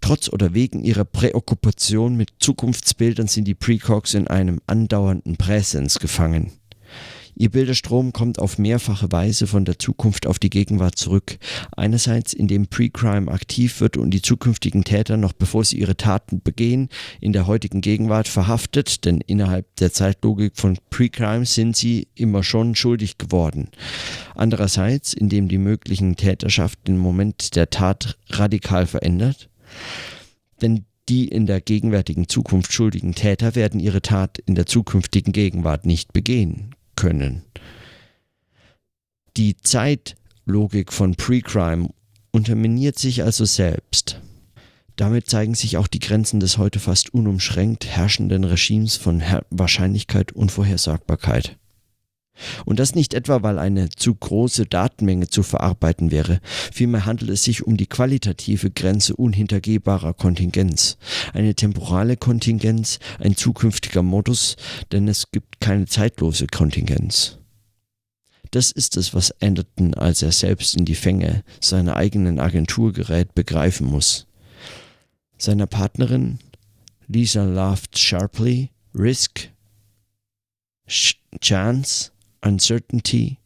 Trotz 0.00 0.28
oder 0.28 0.54
wegen 0.54 0.82
ihrer 0.82 1.04
Präokkupation 1.04 2.16
mit 2.16 2.30
Zukunftsbildern 2.40 3.28
sind 3.28 3.44
die 3.46 3.54
Precogs 3.54 4.14
in 4.14 4.26
einem 4.26 4.60
andauernden 4.66 5.36
Präsens 5.36 5.98
gefangen. 5.98 6.52
Ihr 7.36 7.50
Bilderstrom 7.50 8.12
kommt 8.12 8.38
auf 8.38 8.58
mehrfache 8.58 9.10
Weise 9.10 9.48
von 9.48 9.64
der 9.64 9.78
Zukunft 9.78 10.26
auf 10.26 10.38
die 10.38 10.50
Gegenwart 10.50 10.96
zurück. 10.96 11.38
Einerseits, 11.76 12.32
indem 12.32 12.68
Pre-Crime 12.68 13.30
aktiv 13.30 13.80
wird 13.80 13.96
und 13.96 14.12
die 14.12 14.22
zukünftigen 14.22 14.84
Täter 14.84 15.16
noch 15.16 15.32
bevor 15.32 15.64
sie 15.64 15.78
ihre 15.78 15.96
Taten 15.96 16.42
begehen, 16.42 16.88
in 17.20 17.32
der 17.32 17.48
heutigen 17.48 17.80
Gegenwart 17.80 18.28
verhaftet, 18.28 19.04
denn 19.04 19.20
innerhalb 19.20 19.66
der 19.76 19.92
Zeitlogik 19.92 20.52
von 20.54 20.78
Pre-Crime 20.90 21.44
sind 21.44 21.76
sie 21.76 22.06
immer 22.14 22.44
schon 22.44 22.76
schuldig 22.76 23.18
geworden. 23.18 23.68
Andererseits, 24.36 25.12
indem 25.12 25.48
die 25.48 25.58
möglichen 25.58 26.14
Täterschaft 26.14 26.86
den 26.86 26.98
Moment 26.98 27.56
der 27.56 27.68
Tat 27.70 28.16
radikal 28.28 28.86
verändert. 28.86 29.48
Denn 30.62 30.84
die 31.08 31.26
in 31.26 31.46
der 31.46 31.60
gegenwärtigen 31.60 32.28
Zukunft 32.28 32.72
schuldigen 32.72 33.14
Täter 33.14 33.56
werden 33.56 33.80
ihre 33.80 34.02
Tat 34.02 34.38
in 34.38 34.54
der 34.54 34.66
zukünftigen 34.66 35.32
Gegenwart 35.32 35.84
nicht 35.84 36.12
begehen 36.12 36.74
können. 36.96 37.42
Die 39.36 39.56
Zeitlogik 39.56 40.92
von 40.92 41.14
Pre-Crime 41.14 41.88
unterminiert 42.30 42.98
sich 42.98 43.22
also 43.22 43.44
selbst. 43.44 44.20
Damit 44.96 45.28
zeigen 45.28 45.54
sich 45.54 45.76
auch 45.76 45.88
die 45.88 45.98
Grenzen 45.98 46.38
des 46.38 46.56
heute 46.56 46.78
fast 46.78 47.12
unumschränkt 47.12 47.84
herrschenden 47.84 48.44
Regimes 48.44 48.96
von 48.96 49.20
Her 49.20 49.44
Wahrscheinlichkeit 49.50 50.32
und 50.32 50.52
Vorhersagbarkeit. 50.52 51.58
Und 52.64 52.78
das 52.78 52.94
nicht 52.94 53.14
etwa, 53.14 53.42
weil 53.42 53.58
eine 53.58 53.88
zu 53.90 54.14
große 54.14 54.66
Datenmenge 54.66 55.28
zu 55.28 55.42
verarbeiten 55.42 56.10
wäre. 56.10 56.40
Vielmehr 56.72 57.06
handelt 57.06 57.30
es 57.30 57.44
sich 57.44 57.64
um 57.64 57.76
die 57.76 57.86
qualitative 57.86 58.70
Grenze 58.70 59.14
unhintergehbarer 59.16 60.14
Kontingenz. 60.14 60.96
Eine 61.32 61.54
temporale 61.54 62.16
Kontingenz, 62.16 62.98
ein 63.20 63.36
zukünftiger 63.36 64.02
Modus, 64.02 64.56
denn 64.92 65.08
es 65.08 65.30
gibt 65.30 65.60
keine 65.60 65.86
zeitlose 65.86 66.46
Kontingenz. 66.46 67.38
Das 68.50 68.70
ist 68.70 68.96
es, 68.96 69.14
was 69.14 69.40
Anderton, 69.40 69.94
als 69.94 70.22
er 70.22 70.30
selbst 70.30 70.76
in 70.76 70.84
die 70.84 70.94
Fänge 70.94 71.42
seiner 71.60 71.96
eigenen 71.96 72.38
Agentur 72.38 72.92
gerät, 72.92 73.34
begreifen 73.34 73.86
muss. 73.86 74.26
Seiner 75.38 75.66
Partnerin, 75.66 76.38
Lisa 77.08 77.44
laughed 77.44 77.98
sharply, 77.98 78.70
Risk, 78.94 79.50
Chance, 80.86 82.12
Uncertainty 82.44 83.38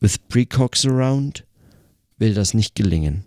with 0.00 0.18
Precox 0.28 0.84
around 0.84 1.44
will 2.18 2.34
das 2.34 2.52
nicht 2.52 2.74
gelingen. 2.74 3.24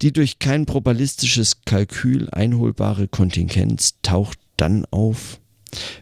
Die 0.00 0.12
durch 0.12 0.38
kein 0.38 0.64
probabilistisches 0.64 1.62
Kalkül 1.64 2.30
einholbare 2.30 3.08
Kontingenz 3.08 3.94
taucht 4.02 4.38
dann 4.56 4.84
auf, 4.92 5.40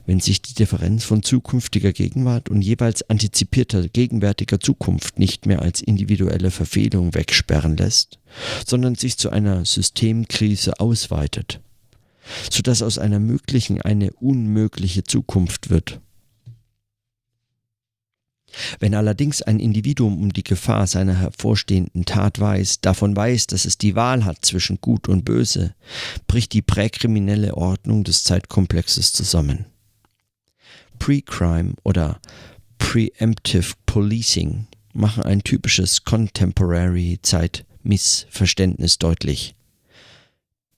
wenn 0.05 0.21
sich 0.21 0.43
die 0.43 0.53
Differenz 0.53 1.05
von 1.05 1.23
zukünftiger 1.23 1.95
Gegenwart 1.95 2.51
und 2.51 2.61
jeweils 2.61 3.09
antizipierter 3.09 3.89
gegenwärtiger 3.89 4.61
Zukunft 4.61 5.19
nicht 5.19 5.47
mehr 5.47 5.63
als 5.63 5.81
individuelle 5.81 6.51
Verfehlung 6.51 7.15
wegsperren 7.15 7.79
lässt, 7.79 8.19
sondern 8.67 8.95
sich 8.95 9.17
zu 9.17 9.31
einer 9.31 9.65
Systemkrise 9.65 10.79
ausweitet 10.79 11.61
sodass 12.51 12.83
aus 12.83 12.99
einer 12.99 13.21
möglichen 13.21 13.81
eine 13.81 14.13
unmögliche 14.13 15.05
Zukunft 15.05 15.71
wird. 15.71 16.01
Wenn 18.79 18.95
allerdings 18.95 19.43
ein 19.43 19.61
Individuum 19.61 20.21
um 20.21 20.33
die 20.33 20.45
Gefahr 20.45 20.87
seiner 20.87 21.19
hervorstehenden 21.19 22.05
Tat 22.05 22.41
weiß, 22.41 22.81
davon 22.81 23.15
weiß, 23.15 23.49
dass 23.49 23.65
es 23.65 23.77
die 23.77 23.95
Wahl 23.95 24.25
hat 24.25 24.45
zwischen 24.45 24.81
Gut 24.81 25.09
und 25.09 25.25
Böse, 25.25 25.75
bricht 26.27 26.53
die 26.53 26.63
präkriminelle 26.63 27.57
Ordnung 27.57 28.05
des 28.05 28.25
Zeitkomplexes 28.25 29.13
zusammen. 29.13 29.67
Pre-Crime 30.99 31.75
oder 31.83 32.21
Preemptive 32.79 33.75
Policing 33.85 34.67
machen 34.93 35.25
ein 35.25 35.43
typisches 35.43 36.05
Contemporary 36.05 37.19
Zeitmissverständnis 37.21 38.99
deutlich 38.99 39.56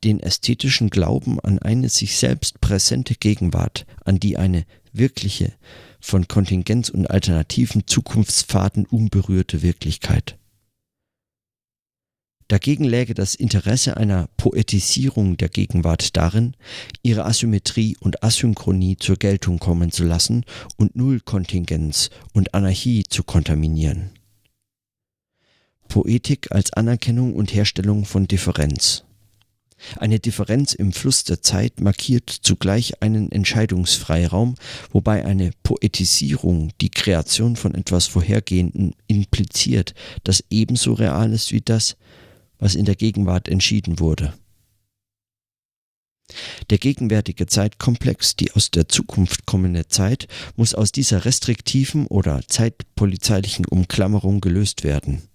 den 0.04 0.20
ästhetischen 0.20 0.90
Glauben 0.90 1.40
an 1.40 1.58
eine 1.58 1.88
sich 1.88 2.16
selbst 2.16 2.60
präsente 2.60 3.14
Gegenwart, 3.14 3.86
an 4.04 4.20
die 4.20 4.36
eine 4.36 4.64
wirkliche, 4.92 5.52
von 6.00 6.28
Kontingenz 6.28 6.88
und 6.88 7.10
alternativen 7.10 7.86
Zukunftspfaden 7.86 8.86
unberührte 8.86 9.62
Wirklichkeit. 9.62 10.38
Dagegen 12.48 12.84
läge 12.84 13.12
das 13.12 13.34
Interesse 13.34 13.98
einer 13.98 14.28
Poetisierung 14.38 15.36
der 15.36 15.50
Gegenwart 15.50 16.16
darin, 16.16 16.56
ihre 17.02 17.26
Asymmetrie 17.26 17.96
und 18.00 18.22
Asynchronie 18.24 18.96
zur 18.96 19.16
Geltung 19.16 19.58
kommen 19.58 19.92
zu 19.92 20.04
lassen 20.04 20.46
und 20.78 20.96
Nullkontingenz 20.96 22.08
und 22.32 22.54
Anarchie 22.54 23.04
zu 23.06 23.22
kontaminieren. 23.22 24.12
Poetik 25.88 26.50
als 26.50 26.72
Anerkennung 26.72 27.34
und 27.34 27.52
Herstellung 27.52 28.06
von 28.06 28.26
Differenz. 28.26 29.04
Eine 29.96 30.18
Differenz 30.18 30.72
im 30.74 30.92
Fluss 30.92 31.24
der 31.24 31.42
Zeit 31.42 31.80
markiert 31.80 32.30
zugleich 32.30 33.02
einen 33.02 33.30
Entscheidungsfreiraum, 33.30 34.56
wobei 34.90 35.24
eine 35.24 35.50
Poetisierung 35.62 36.72
die 36.80 36.90
Kreation 36.90 37.56
von 37.56 37.74
etwas 37.74 38.06
Vorhergehenden 38.06 38.94
impliziert, 39.06 39.94
das 40.24 40.44
ebenso 40.50 40.92
real 40.94 41.32
ist 41.32 41.52
wie 41.52 41.60
das, 41.60 41.96
was 42.58 42.74
in 42.74 42.84
der 42.84 42.96
Gegenwart 42.96 43.48
entschieden 43.48 44.00
wurde. 44.00 44.34
Der 46.68 46.78
gegenwärtige 46.78 47.46
Zeitkomplex, 47.46 48.36
die 48.36 48.52
aus 48.52 48.70
der 48.70 48.88
Zukunft 48.88 49.46
kommende 49.46 49.88
Zeit, 49.88 50.28
muss 50.56 50.74
aus 50.74 50.92
dieser 50.92 51.24
restriktiven 51.24 52.06
oder 52.06 52.42
zeitpolizeilichen 52.46 53.64
Umklammerung 53.64 54.40
gelöst 54.40 54.84
werden. 54.84 55.27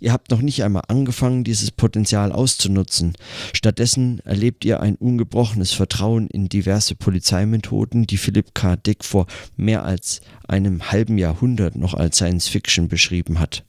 Ihr 0.00 0.12
habt 0.12 0.30
noch 0.30 0.40
nicht 0.40 0.64
einmal 0.64 0.82
angefangen, 0.88 1.44
dieses 1.44 1.70
Potenzial 1.70 2.32
auszunutzen. 2.32 3.14
Stattdessen 3.52 4.20
erlebt 4.20 4.64
ihr 4.64 4.80
ein 4.80 4.96
ungebrochenes 4.96 5.72
Vertrauen 5.72 6.28
in 6.28 6.48
diverse 6.48 6.94
Polizeimethoden, 6.94 8.06
die 8.06 8.16
Philip 8.16 8.54
K. 8.54 8.76
Dick 8.76 9.04
vor 9.04 9.26
mehr 9.56 9.84
als 9.84 10.20
einem 10.46 10.90
halben 10.90 11.18
Jahrhundert 11.18 11.76
noch 11.76 11.94
als 11.94 12.16
Science 12.16 12.48
Fiction 12.48 12.88
beschrieben 12.88 13.38
hat. 13.38 13.64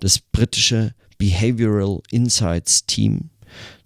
Das 0.00 0.18
britische 0.18 0.94
Behavioral 1.18 2.00
Insights 2.10 2.84
Team, 2.86 3.30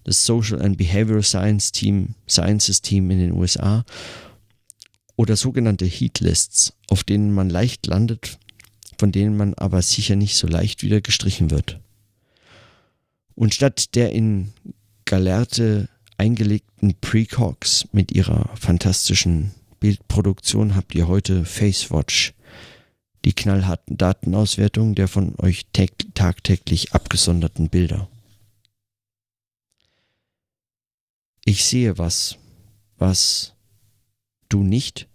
das 0.05 0.25
Social 0.25 0.61
and 0.61 0.77
Behavioral 0.77 1.23
Science 1.23 1.73
Team, 1.73 2.15
Sciences 2.29 2.83
Team 2.83 3.11
in 3.11 3.21
den 3.21 3.33
USA 3.33 3.85
oder 5.17 5.37
sogenannte 5.37 5.85
Heatlists, 5.85 6.73
auf 6.89 7.05
denen 7.05 7.33
man 7.33 7.51
leicht 7.51 7.87
landet, 7.87 8.39
von 9.00 9.12
denen 9.12 9.35
man 9.35 9.54
aber 9.54 9.80
sicher 9.80 10.14
nicht 10.14 10.37
so 10.37 10.47
leicht 10.47 10.83
wieder 10.83 11.00
gestrichen 11.00 11.50
wird. 11.50 11.80
Und 13.35 13.54
statt 13.54 13.95
der 13.95 14.12
in 14.12 14.52
Galerte 15.07 15.88
eingelegten 16.19 16.95
Precogs 17.00 17.88
mit 17.92 18.12
ihrer 18.12 18.54
fantastischen 18.59 19.52
Bildproduktion 19.80 20.76
habt 20.76 20.95
ihr 20.95 21.09
heute 21.09 21.47
FaceWatch, 21.47 22.35
die 23.25 23.33
knallharten 23.33 23.97
Datenauswertung 23.97 24.95
der 24.95 25.09
von 25.09 25.35
euch 25.38 25.64
tagtäglich 26.12 26.92
abgesonderten 26.92 27.71
Bilder. 27.71 28.07
Ich 31.47 31.64
sehe 31.64 31.97
was, 31.97 32.37
was 32.99 33.54
du 34.50 34.62
nicht 34.62 35.09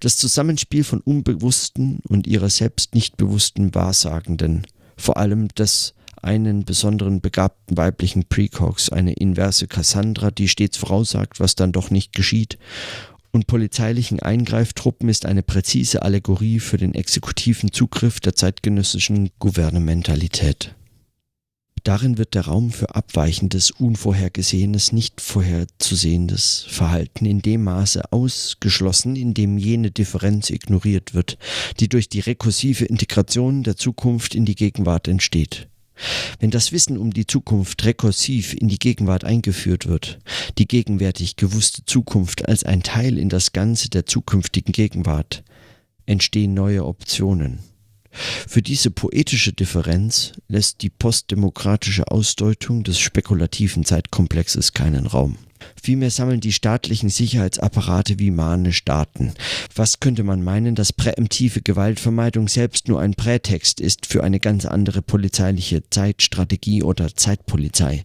Das 0.00 0.16
Zusammenspiel 0.16 0.84
von 0.84 1.00
Unbewussten 1.00 2.00
und 2.08 2.26
ihrer 2.26 2.50
selbst 2.50 2.94
nicht 2.94 3.16
bewussten 3.16 3.74
Wahrsagenden, 3.74 4.66
vor 4.96 5.16
allem 5.16 5.48
des 5.48 5.94
einen 6.22 6.64
besonderen 6.64 7.20
begabten 7.20 7.76
weiblichen 7.76 8.24
Precox, 8.24 8.90
eine 8.90 9.12
inverse 9.12 9.66
Cassandra, 9.66 10.30
die 10.30 10.48
stets 10.48 10.76
voraussagt, 10.76 11.40
was 11.40 11.54
dann 11.54 11.72
doch 11.72 11.90
nicht 11.90 12.12
geschieht, 12.12 12.58
und 13.30 13.46
polizeilichen 13.46 14.20
Eingreiftruppen 14.20 15.08
ist 15.08 15.26
eine 15.26 15.42
präzise 15.42 16.02
Allegorie 16.02 16.60
für 16.60 16.78
den 16.78 16.94
exekutiven 16.94 17.72
Zugriff 17.72 18.20
der 18.20 18.34
zeitgenössischen 18.34 19.30
Gouvernementalität. 19.38 20.74
Darin 21.88 22.18
wird 22.18 22.34
der 22.34 22.42
Raum 22.42 22.70
für 22.70 22.94
abweichendes, 22.94 23.70
unvorhergesehenes, 23.70 24.92
nicht 24.92 25.22
vorherzusehendes 25.22 26.66
Verhalten 26.68 27.24
in 27.24 27.40
dem 27.40 27.64
Maße 27.64 28.12
ausgeschlossen, 28.12 29.16
in 29.16 29.32
dem 29.32 29.56
jene 29.56 29.90
Differenz 29.90 30.50
ignoriert 30.50 31.14
wird, 31.14 31.38
die 31.80 31.88
durch 31.88 32.10
die 32.10 32.20
rekursive 32.20 32.84
Integration 32.84 33.62
der 33.62 33.78
Zukunft 33.78 34.34
in 34.34 34.44
die 34.44 34.54
Gegenwart 34.54 35.08
entsteht. 35.08 35.68
Wenn 36.38 36.50
das 36.50 36.72
Wissen 36.72 36.98
um 36.98 37.10
die 37.10 37.26
Zukunft 37.26 37.82
rekursiv 37.86 38.52
in 38.52 38.68
die 38.68 38.78
Gegenwart 38.78 39.24
eingeführt 39.24 39.86
wird, 39.86 40.18
die 40.58 40.68
gegenwärtig 40.68 41.36
gewusste 41.36 41.86
Zukunft 41.86 42.46
als 42.46 42.64
ein 42.64 42.82
Teil 42.82 43.16
in 43.16 43.30
das 43.30 43.52
Ganze 43.52 43.88
der 43.88 44.04
zukünftigen 44.04 44.72
Gegenwart, 44.72 45.42
entstehen 46.04 46.52
neue 46.52 46.84
Optionen. 46.84 47.60
Für 48.46 48.62
diese 48.62 48.90
poetische 48.90 49.52
Differenz 49.52 50.32
lässt 50.48 50.82
die 50.82 50.90
postdemokratische 50.90 52.10
Ausdeutung 52.10 52.84
des 52.84 52.98
spekulativen 52.98 53.84
Zeitkomplexes 53.84 54.72
keinen 54.72 55.06
Raum. 55.06 55.36
Vielmehr 55.82 56.10
sammeln 56.10 56.40
die 56.40 56.52
staatlichen 56.52 57.08
Sicherheitsapparate 57.08 58.18
wie 58.18 58.30
manisch 58.30 58.84
Daten. 58.84 59.32
Was 59.74 60.00
könnte 60.00 60.22
man 60.22 60.42
meinen, 60.42 60.74
dass 60.74 60.92
präemptive 60.92 61.62
Gewaltvermeidung 61.62 62.48
selbst 62.48 62.88
nur 62.88 63.00
ein 63.00 63.14
Prätext 63.14 63.80
ist 63.80 64.06
für 64.06 64.22
eine 64.24 64.40
ganz 64.40 64.66
andere 64.66 65.02
polizeiliche 65.02 65.82
Zeitstrategie 65.90 66.82
oder 66.82 67.14
Zeitpolizei? 67.14 68.04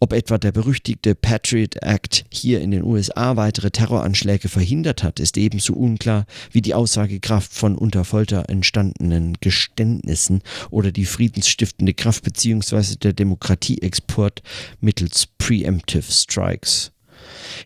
Ob 0.00 0.12
etwa 0.12 0.38
der 0.38 0.52
berüchtigte 0.52 1.16
Patriot 1.16 1.76
Act 1.82 2.24
hier 2.30 2.60
in 2.60 2.70
den 2.70 2.84
USA 2.84 3.34
weitere 3.34 3.72
Terroranschläge 3.72 4.48
verhindert 4.48 5.02
hat, 5.02 5.18
ist 5.18 5.36
ebenso 5.36 5.74
unklar 5.74 6.24
wie 6.52 6.62
die 6.62 6.74
Aussagekraft 6.74 7.52
von 7.52 7.76
unter 7.76 8.04
Folter 8.04 8.48
entstandenen 8.48 9.36
Geständnissen 9.40 10.42
oder 10.70 10.92
die 10.92 11.04
friedensstiftende 11.04 11.94
Kraft 11.94 12.22
bzw. 12.22 12.94
der 13.02 13.12
Demokratieexport 13.12 14.42
mittels 14.80 15.26
Preemptive 15.38 16.12
Strikes. 16.12 16.92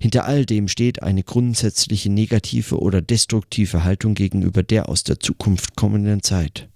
Hinter 0.01 0.25
all 0.25 0.47
dem 0.47 0.69
steht 0.69 1.03
eine 1.03 1.23
grundsätzliche 1.23 2.11
negative 2.11 2.79
oder 2.79 3.03
destruktive 3.03 3.85
Haltung 3.85 4.15
gegenüber 4.15 4.63
der 4.63 4.89
aus 4.89 5.05
der 5.05 5.21
Zukunft 5.21 5.77
kommenden 5.77 6.23
Zeit. 6.23 6.69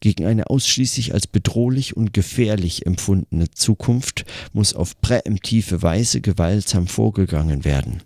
Gegen 0.00 0.24
eine 0.24 0.48
ausschließlich 0.48 1.12
als 1.12 1.26
bedrohlich 1.26 1.96
und 1.96 2.14
gefährlich 2.14 2.86
empfundene 2.86 3.50
Zukunft 3.50 4.24
muss 4.52 4.74
auf 4.74 5.00
präemptive 5.00 5.82
Weise 5.82 6.22
gewaltsam 6.22 6.86
vorgegangen 6.86 7.64
werden. 7.64 8.02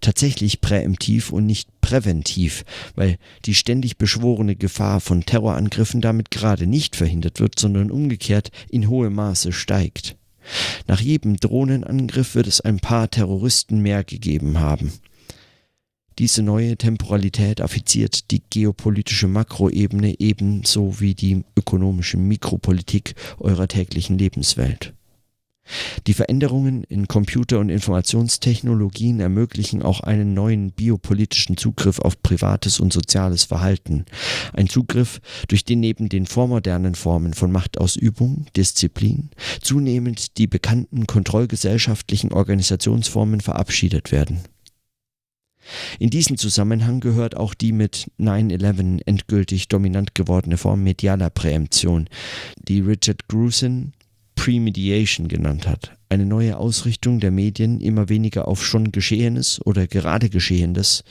Tatsächlich 0.00 0.60
präemptiv 0.60 1.30
und 1.32 1.44
nicht 1.44 1.68
präventiv, 1.80 2.64
weil 2.94 3.18
die 3.44 3.54
ständig 3.54 3.98
beschworene 3.98 4.56
Gefahr 4.56 5.00
von 5.00 5.26
Terrorangriffen 5.26 6.00
damit 6.00 6.30
gerade 6.30 6.66
nicht 6.66 6.96
verhindert 6.96 7.40
wird, 7.40 7.58
sondern 7.58 7.90
umgekehrt 7.90 8.50
in 8.70 8.88
hohem 8.88 9.14
Maße 9.14 9.52
steigt. 9.52 10.16
Nach 10.86 11.00
jedem 11.00 11.36
Drohnenangriff 11.36 12.34
wird 12.34 12.46
es 12.46 12.60
ein 12.60 12.78
paar 12.78 13.10
Terroristen 13.10 13.80
mehr 13.80 14.04
gegeben 14.04 14.60
haben. 14.60 14.92
Diese 16.18 16.42
neue 16.42 16.76
Temporalität 16.76 17.60
affiziert 17.60 18.32
die 18.32 18.42
geopolitische 18.50 19.28
Makroebene 19.28 20.18
ebenso 20.18 20.98
wie 20.98 21.14
die 21.14 21.44
ökonomische 21.56 22.16
Mikropolitik 22.16 23.14
eurer 23.38 23.68
täglichen 23.68 24.18
Lebenswelt. 24.18 24.94
Die 26.08 26.14
Veränderungen 26.14 26.82
in 26.84 27.06
Computer- 27.06 27.60
und 27.60 27.68
Informationstechnologien 27.68 29.20
ermöglichen 29.20 29.82
auch 29.82 30.00
einen 30.00 30.34
neuen 30.34 30.72
biopolitischen 30.72 31.56
Zugriff 31.56 32.00
auf 32.00 32.20
privates 32.20 32.80
und 32.80 32.92
soziales 32.92 33.44
Verhalten. 33.44 34.04
Ein 34.54 34.68
Zugriff, 34.68 35.20
durch 35.46 35.64
den 35.64 35.78
neben 35.78 36.08
den 36.08 36.26
vormodernen 36.26 36.96
Formen 36.96 37.34
von 37.34 37.52
Machtausübung, 37.52 38.46
Disziplin, 38.56 39.30
zunehmend 39.60 40.38
die 40.38 40.46
bekannten 40.48 41.06
kontrollgesellschaftlichen 41.06 42.32
Organisationsformen 42.32 43.40
verabschiedet 43.40 44.10
werden. 44.10 44.40
In 45.98 46.10
diesem 46.10 46.36
Zusammenhang 46.36 47.00
gehört 47.00 47.36
auch 47.36 47.54
die 47.54 47.72
mit 47.72 48.10
9-11 48.18 49.02
endgültig 49.06 49.68
dominant 49.68 50.14
gewordene 50.14 50.56
Form 50.56 50.82
medialer 50.82 51.30
Präemption, 51.30 52.08
die 52.56 52.80
Richard 52.80 53.28
Grusin 53.28 53.92
Premediation 54.34 55.26
genannt 55.26 55.66
hat. 55.66 55.92
Eine 56.08 56.24
neue 56.24 56.56
Ausrichtung 56.56 57.18
der 57.18 57.32
Medien 57.32 57.80
immer 57.80 58.08
weniger 58.08 58.46
auf 58.46 58.64
schon 58.64 58.92
Geschehenes 58.92 59.60
oder 59.66 59.86
gerade 59.88 60.30
Geschehendes, 60.30 61.02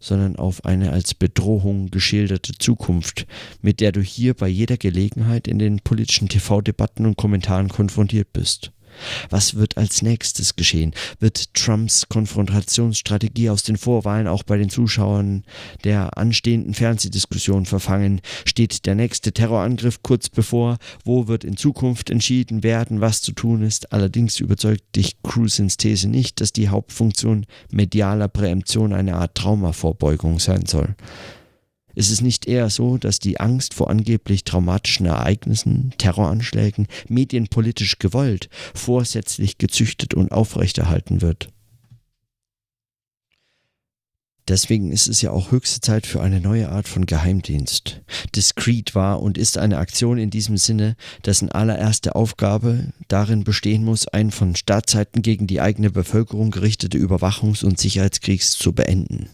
sondern 0.00 0.36
auf 0.36 0.64
eine 0.64 0.92
als 0.92 1.14
Bedrohung 1.14 1.90
geschilderte 1.90 2.52
Zukunft, 2.58 3.26
mit 3.62 3.80
der 3.80 3.92
du 3.92 4.00
hier 4.00 4.34
bei 4.34 4.48
jeder 4.48 4.76
Gelegenheit 4.76 5.48
in 5.48 5.58
den 5.58 5.80
politischen 5.80 6.28
TV-Debatten 6.28 7.06
und 7.06 7.16
Kommentaren 7.16 7.68
konfrontiert 7.68 8.32
bist. 8.32 8.72
Was 9.30 9.54
wird 9.54 9.76
als 9.76 10.02
nächstes 10.02 10.56
geschehen? 10.56 10.92
Wird 11.20 11.54
Trumps 11.54 12.08
Konfrontationsstrategie 12.08 13.50
aus 13.50 13.62
den 13.62 13.76
Vorwahlen 13.76 14.26
auch 14.26 14.42
bei 14.42 14.56
den 14.56 14.70
Zuschauern 14.70 15.44
der 15.84 16.16
anstehenden 16.16 16.74
Fernsehdiskussion 16.74 17.66
verfangen? 17.66 18.20
Steht 18.44 18.86
der 18.86 18.94
nächste 18.94 19.32
Terrorangriff 19.32 20.02
kurz 20.02 20.28
bevor? 20.28 20.78
Wo 21.04 21.28
wird 21.28 21.44
in 21.44 21.56
Zukunft 21.56 22.10
entschieden 22.10 22.62
werden, 22.62 23.00
was 23.00 23.22
zu 23.22 23.32
tun 23.32 23.62
ist? 23.62 23.92
Allerdings 23.92 24.40
überzeugt 24.40 24.96
dich 24.96 25.22
Cruzins 25.22 25.76
These 25.76 26.08
nicht, 26.08 26.40
dass 26.40 26.52
die 26.52 26.68
Hauptfunktion 26.68 27.46
medialer 27.70 28.28
Präemption 28.28 28.92
eine 28.92 29.16
Art 29.16 29.34
Traumavorbeugung 29.34 30.38
sein 30.38 30.66
soll. 30.66 30.94
Ist 31.98 32.12
es 32.12 32.20
nicht 32.20 32.46
eher 32.46 32.70
so, 32.70 32.96
dass 32.96 33.18
die 33.18 33.40
Angst 33.40 33.74
vor 33.74 33.90
angeblich 33.90 34.44
traumatischen 34.44 35.04
Ereignissen, 35.06 35.92
Terroranschlägen, 35.98 36.86
medienpolitisch 37.08 37.98
gewollt, 37.98 38.48
vorsätzlich 38.72 39.58
gezüchtet 39.58 40.14
und 40.14 40.30
aufrechterhalten 40.30 41.22
wird? 41.22 41.48
Deswegen 44.46 44.92
ist 44.92 45.08
es 45.08 45.22
ja 45.22 45.32
auch 45.32 45.50
höchste 45.50 45.80
Zeit 45.80 46.06
für 46.06 46.22
eine 46.22 46.40
neue 46.40 46.68
Art 46.68 46.86
von 46.86 47.04
Geheimdienst. 47.04 48.00
Discreet 48.34 48.94
war 48.94 49.20
und 49.20 49.36
ist 49.36 49.58
eine 49.58 49.78
Aktion 49.78 50.18
in 50.18 50.30
diesem 50.30 50.56
Sinne, 50.56 50.94
dessen 51.26 51.50
allererste 51.50 52.14
Aufgabe 52.14 52.92
darin 53.08 53.42
bestehen 53.42 53.84
muss, 53.84 54.06
einen 54.06 54.30
von 54.30 54.54
Staatszeiten 54.54 55.20
gegen 55.20 55.48
die 55.48 55.60
eigene 55.60 55.90
Bevölkerung 55.90 56.52
gerichtete 56.52 56.96
Überwachungs- 56.96 57.64
und 57.64 57.80
Sicherheitskriegs 57.80 58.52
zu 58.52 58.72
beenden. 58.72 59.28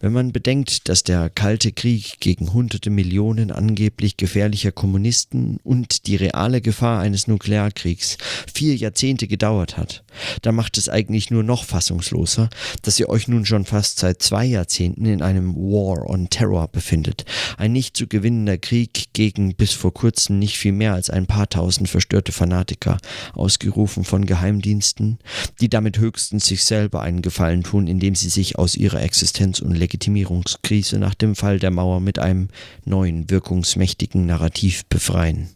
Wenn 0.00 0.12
man 0.12 0.30
bedenkt, 0.30 0.88
dass 0.88 1.02
der 1.02 1.28
Kalte 1.28 1.72
Krieg 1.72 2.20
gegen 2.20 2.52
hunderte 2.52 2.88
Millionen 2.88 3.50
angeblich 3.50 4.16
gefährlicher 4.16 4.70
Kommunisten 4.70 5.58
und 5.64 6.06
die 6.06 6.14
reale 6.14 6.60
Gefahr 6.60 7.00
eines 7.00 7.26
Nuklearkriegs 7.26 8.16
vier 8.52 8.76
Jahrzehnte 8.76 9.26
gedauert 9.26 9.76
hat, 9.76 10.04
da 10.42 10.52
macht 10.52 10.78
es 10.78 10.88
eigentlich 10.88 11.32
nur 11.32 11.42
noch 11.42 11.64
fassungsloser, 11.64 12.48
dass 12.82 13.00
ihr 13.00 13.08
euch 13.08 13.26
nun 13.26 13.44
schon 13.44 13.64
fast 13.64 13.98
seit 13.98 14.22
zwei 14.22 14.44
Jahrzehnten 14.44 15.04
in 15.04 15.20
einem 15.20 15.56
War 15.56 16.08
on 16.08 16.30
Terror 16.30 16.68
befindet. 16.68 17.24
Ein 17.56 17.72
nicht 17.72 17.96
zu 17.96 18.06
gewinnender 18.06 18.56
Krieg 18.56 19.12
gegen 19.14 19.56
bis 19.56 19.72
vor 19.72 19.92
kurzem 19.92 20.38
nicht 20.38 20.58
viel 20.58 20.72
mehr 20.72 20.94
als 20.94 21.10
ein 21.10 21.26
paar 21.26 21.48
tausend 21.48 21.88
verstörte 21.88 22.30
Fanatiker, 22.30 22.98
ausgerufen 23.32 24.04
von 24.04 24.26
Geheimdiensten, 24.26 25.18
die 25.60 25.68
damit 25.68 25.98
höchstens 25.98 26.46
sich 26.46 26.62
selber 26.62 27.00
einen 27.00 27.20
Gefallen 27.22 27.64
tun, 27.64 27.88
indem 27.88 28.14
sie 28.14 28.28
sich 28.28 28.58
aus 28.58 28.76
ihrer 28.76 29.02
Existenz 29.02 29.58
und 29.58 29.72
Legitimierungskrise 29.88 30.98
nach 30.98 31.14
dem 31.14 31.34
Fall 31.34 31.58
der 31.58 31.70
Mauer 31.70 32.00
mit 32.00 32.18
einem 32.18 32.48
neuen, 32.84 33.30
wirkungsmächtigen 33.30 34.26
Narrativ 34.26 34.84
befreien. 34.84 35.48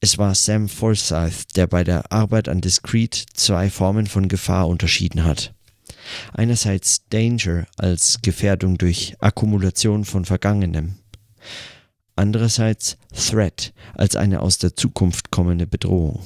Es 0.00 0.16
war 0.16 0.36
Sam 0.36 0.68
Forsyth, 0.68 1.56
der 1.56 1.66
bei 1.66 1.82
der 1.82 2.12
Arbeit 2.12 2.48
an 2.48 2.60
Discrete 2.60 3.26
zwei 3.34 3.68
Formen 3.68 4.06
von 4.06 4.28
Gefahr 4.28 4.68
unterschieden 4.68 5.24
hat. 5.24 5.52
Einerseits 6.32 7.08
Danger 7.08 7.66
als 7.76 8.20
Gefährdung 8.22 8.78
durch 8.78 9.16
Akkumulation 9.18 10.04
von 10.04 10.24
Vergangenem. 10.24 10.98
Andererseits 12.14 12.96
Threat 13.12 13.72
als 13.94 14.14
eine 14.14 14.40
aus 14.40 14.58
der 14.58 14.76
Zukunft 14.76 15.32
kommende 15.32 15.66
Bedrohung. 15.66 16.22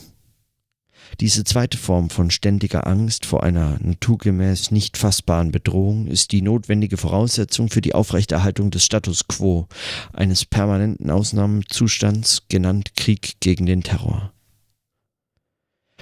Diese 1.20 1.44
zweite 1.44 1.78
Form 1.78 2.10
von 2.10 2.30
ständiger 2.30 2.86
Angst 2.86 3.26
vor 3.26 3.42
einer 3.42 3.78
naturgemäß 3.80 4.70
nicht 4.70 4.96
fassbaren 4.96 5.52
Bedrohung 5.52 6.06
ist 6.06 6.32
die 6.32 6.42
notwendige 6.42 6.96
Voraussetzung 6.96 7.68
für 7.68 7.80
die 7.80 7.94
Aufrechterhaltung 7.94 8.70
des 8.70 8.84
Status 8.84 9.28
quo, 9.28 9.68
eines 10.12 10.44
permanenten 10.44 11.10
Ausnahmezustands, 11.10 12.44
genannt 12.48 12.94
Krieg 12.96 13.34
gegen 13.40 13.66
den 13.66 13.82
Terror. 13.82 14.32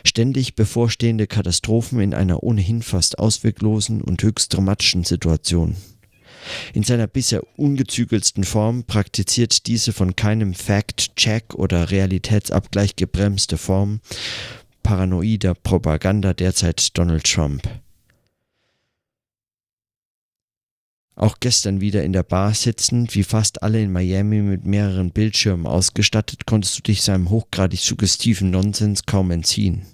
Ständig 0.05 0.55
bevorstehende 0.55 1.27
Katastrophen 1.27 2.01
in 2.01 2.15
einer 2.15 2.43
ohnehin 2.43 2.83
fast 2.83 3.19
ausweglosen 3.19 4.01
und 4.01 4.23
höchst 4.23 4.55
dramatischen 4.55 5.05
Situation. 5.05 5.77
In 6.73 6.83
seiner 6.83 7.07
bisher 7.07 7.43
ungezügelsten 7.57 8.45
Form 8.45 8.85
praktiziert 8.85 9.67
diese 9.67 9.93
von 9.93 10.17
keinem 10.17 10.55
Fact-Check 10.55 11.55
oder 11.55 11.91
Realitätsabgleich 11.91 12.97
gebremste 12.97 13.59
Form 13.59 14.01
paranoider 14.91 15.55
Propaganda 15.55 16.35
derzeit 16.35 16.99
Donald 16.99 17.23
Trump. 17.23 17.63
Auch 21.15 21.37
gestern 21.39 21.81
wieder 21.81 22.03
in 22.03 22.13
der 22.13 22.25
Bar 22.25 22.55
sitzend, 22.55 23.15
wie 23.15 23.23
fast 23.23 23.63
alle 23.63 23.81
in 23.81 23.93
Miami 23.93 24.41
mit 24.41 24.65
mehreren 24.67 25.13
Bildschirmen 25.13 25.69
ausgestattet, 25.69 26.45
konntest 26.45 26.77
du 26.77 26.83
dich 26.83 27.03
seinem 27.03 27.31
hochgradig 27.31 27.79
suggestiven 27.79 28.51
Nonsens 28.51 29.07
kaum 29.07 29.31
entziehen. 29.31 29.87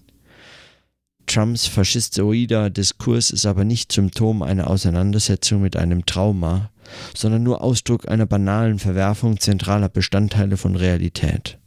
Trumps 1.27 1.67
faschistoider 1.67 2.71
Diskurs 2.71 3.31
ist 3.31 3.45
aber 3.45 3.65
nicht 3.65 3.93
Symptom 3.93 4.41
einer 4.41 4.71
Auseinandersetzung 4.71 5.61
mit 5.61 5.77
einem 5.77 6.07
Trauma, 6.07 6.71
sondern 7.15 7.43
nur 7.43 7.61
Ausdruck 7.61 8.09
einer 8.09 8.25
banalen 8.25 8.79
Verwerfung 8.79 9.41
zentraler 9.41 9.91
Bestandteile 9.91 10.57
von 10.57 10.75
Realität. 10.75 11.59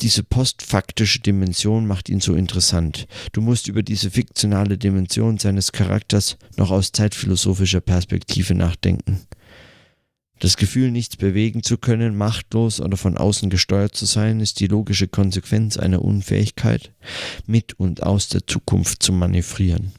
Diese 0.00 0.22
postfaktische 0.22 1.20
Dimension 1.20 1.86
macht 1.86 2.08
ihn 2.08 2.20
so 2.20 2.34
interessant. 2.34 3.06
Du 3.32 3.40
musst 3.40 3.68
über 3.68 3.82
diese 3.82 4.10
fiktionale 4.10 4.78
Dimension 4.78 5.38
seines 5.38 5.72
Charakters 5.72 6.36
noch 6.56 6.70
aus 6.70 6.92
zeitphilosophischer 6.92 7.80
Perspektive 7.80 8.54
nachdenken. 8.54 9.26
Das 10.38 10.58
Gefühl, 10.58 10.90
nichts 10.90 11.16
bewegen 11.16 11.62
zu 11.62 11.78
können, 11.78 12.16
machtlos 12.16 12.80
oder 12.80 12.98
von 12.98 13.16
außen 13.16 13.48
gesteuert 13.48 13.94
zu 13.96 14.04
sein, 14.04 14.40
ist 14.40 14.60
die 14.60 14.66
logische 14.66 15.08
Konsequenz 15.08 15.78
einer 15.78 16.02
Unfähigkeit, 16.02 16.92
mit 17.46 17.72
und 17.80 18.02
aus 18.02 18.28
der 18.28 18.46
Zukunft 18.46 19.02
zu 19.02 19.12
manövrieren. 19.12 19.92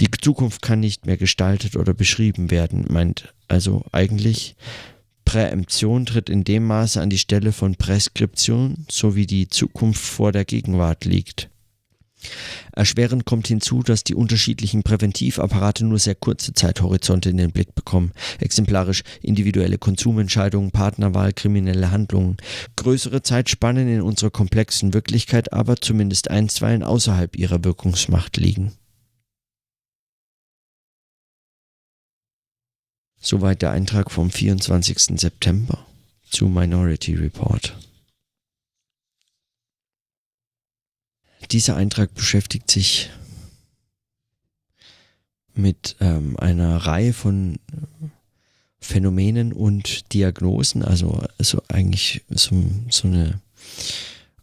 Die 0.00 0.10
Zukunft 0.10 0.62
kann 0.62 0.80
nicht 0.80 1.06
mehr 1.06 1.16
gestaltet 1.16 1.76
oder 1.76 1.94
beschrieben 1.94 2.50
werden, 2.50 2.86
meint 2.88 3.34
also 3.48 3.84
eigentlich, 3.92 4.54
Präemption 5.24 6.06
tritt 6.06 6.28
in 6.28 6.44
dem 6.44 6.66
Maße 6.66 7.00
an 7.00 7.10
die 7.10 7.18
Stelle 7.18 7.52
von 7.52 7.76
Präskription, 7.76 8.86
so 8.90 9.16
wie 9.16 9.26
die 9.26 9.48
Zukunft 9.48 10.04
vor 10.04 10.32
der 10.32 10.44
Gegenwart 10.44 11.04
liegt. 11.04 11.48
Erschwerend 12.72 13.24
kommt 13.24 13.46
hinzu, 13.48 13.82
dass 13.82 14.04
die 14.04 14.14
unterschiedlichen 14.14 14.82
Präventivapparate 14.82 15.84
nur 15.84 15.98
sehr 15.98 16.14
kurze 16.14 16.52
Zeithorizonte 16.54 17.30
in 17.30 17.36
den 17.36 17.52
Blick 17.52 17.74
bekommen. 17.74 18.12
Exemplarisch 18.40 19.02
individuelle 19.22 19.78
Konsumentscheidungen, 19.78 20.70
Partnerwahl, 20.70 21.32
kriminelle 21.32 21.90
Handlungen. 21.90 22.36
Größere 22.76 23.22
Zeitspannen 23.22 23.88
in 23.88 24.02
unserer 24.02 24.30
komplexen 24.30 24.94
Wirklichkeit 24.94 25.52
aber 25.52 25.76
zumindest 25.76 26.30
einstweilen 26.30 26.82
außerhalb 26.82 27.36
ihrer 27.36 27.62
Wirkungsmacht 27.64 28.36
liegen. 28.36 28.72
Soweit 33.26 33.62
der 33.62 33.70
Eintrag 33.70 34.10
vom 34.10 34.30
24. 34.30 35.18
September 35.18 35.86
zu 36.28 36.46
Minority 36.46 37.14
Report. 37.14 37.74
Dieser 41.50 41.74
Eintrag 41.74 42.14
beschäftigt 42.14 42.70
sich 42.70 43.08
mit 45.54 45.96
ähm, 46.00 46.36
einer 46.36 46.76
Reihe 46.76 47.14
von 47.14 47.58
Phänomenen 48.78 49.54
und 49.54 50.12
Diagnosen, 50.12 50.82
also, 50.84 51.24
also 51.38 51.62
eigentlich 51.68 52.22
so, 52.28 52.62
so 52.90 53.08
eine 53.08 53.40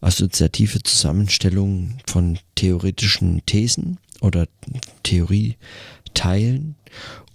assoziative 0.00 0.82
Zusammenstellung 0.82 1.98
von 2.08 2.40
theoretischen 2.56 3.46
Thesen 3.46 3.98
oder 4.20 4.48
Theorieteilen 5.04 6.74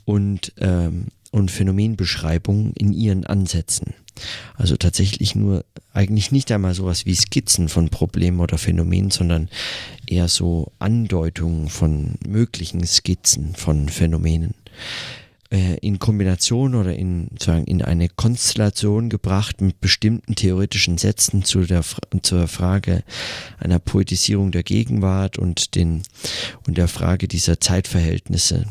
und 0.03 0.51
ähm, 0.57 1.07
und 1.37 1.51
Phänomenbeschreibungen 1.51 2.73
in 2.73 2.93
ihren 2.93 3.25
Ansätzen. 3.25 3.93
Also 4.55 4.77
tatsächlich 4.77 5.35
nur 5.35 5.63
eigentlich 5.93 6.31
nicht 6.31 6.51
einmal 6.51 6.73
sowas 6.73 7.05
wie 7.05 7.15
Skizzen 7.15 7.69
von 7.69 7.89
Problemen 7.89 8.39
oder 8.39 8.57
Phänomenen, 8.57 9.11
sondern 9.11 9.49
eher 10.07 10.27
so 10.27 10.71
Andeutungen 10.79 11.69
von 11.69 12.15
möglichen 12.27 12.85
Skizzen 12.85 13.55
von 13.55 13.89
Phänomenen 13.89 14.55
äh, 15.51 15.77
in 15.77 15.99
Kombination 15.99 16.75
oder 16.75 16.95
in, 16.95 17.29
sagen, 17.39 17.65
in 17.65 17.81
eine 17.81 18.09
Konstellation 18.09 19.09
gebracht 19.09 19.61
mit 19.61 19.79
bestimmten 19.79 20.35
theoretischen 20.35 20.97
Sätzen 20.97 21.43
zu 21.43 21.61
der, 21.61 21.83
zur 22.21 22.47
Frage 22.47 23.03
einer 23.59 23.79
Poetisierung 23.79 24.51
der 24.51 24.63
Gegenwart 24.63 25.37
und, 25.37 25.75
den, 25.75 26.03
und 26.65 26.77
der 26.77 26.87
Frage 26.87 27.27
dieser 27.27 27.59
Zeitverhältnisse 27.59 28.65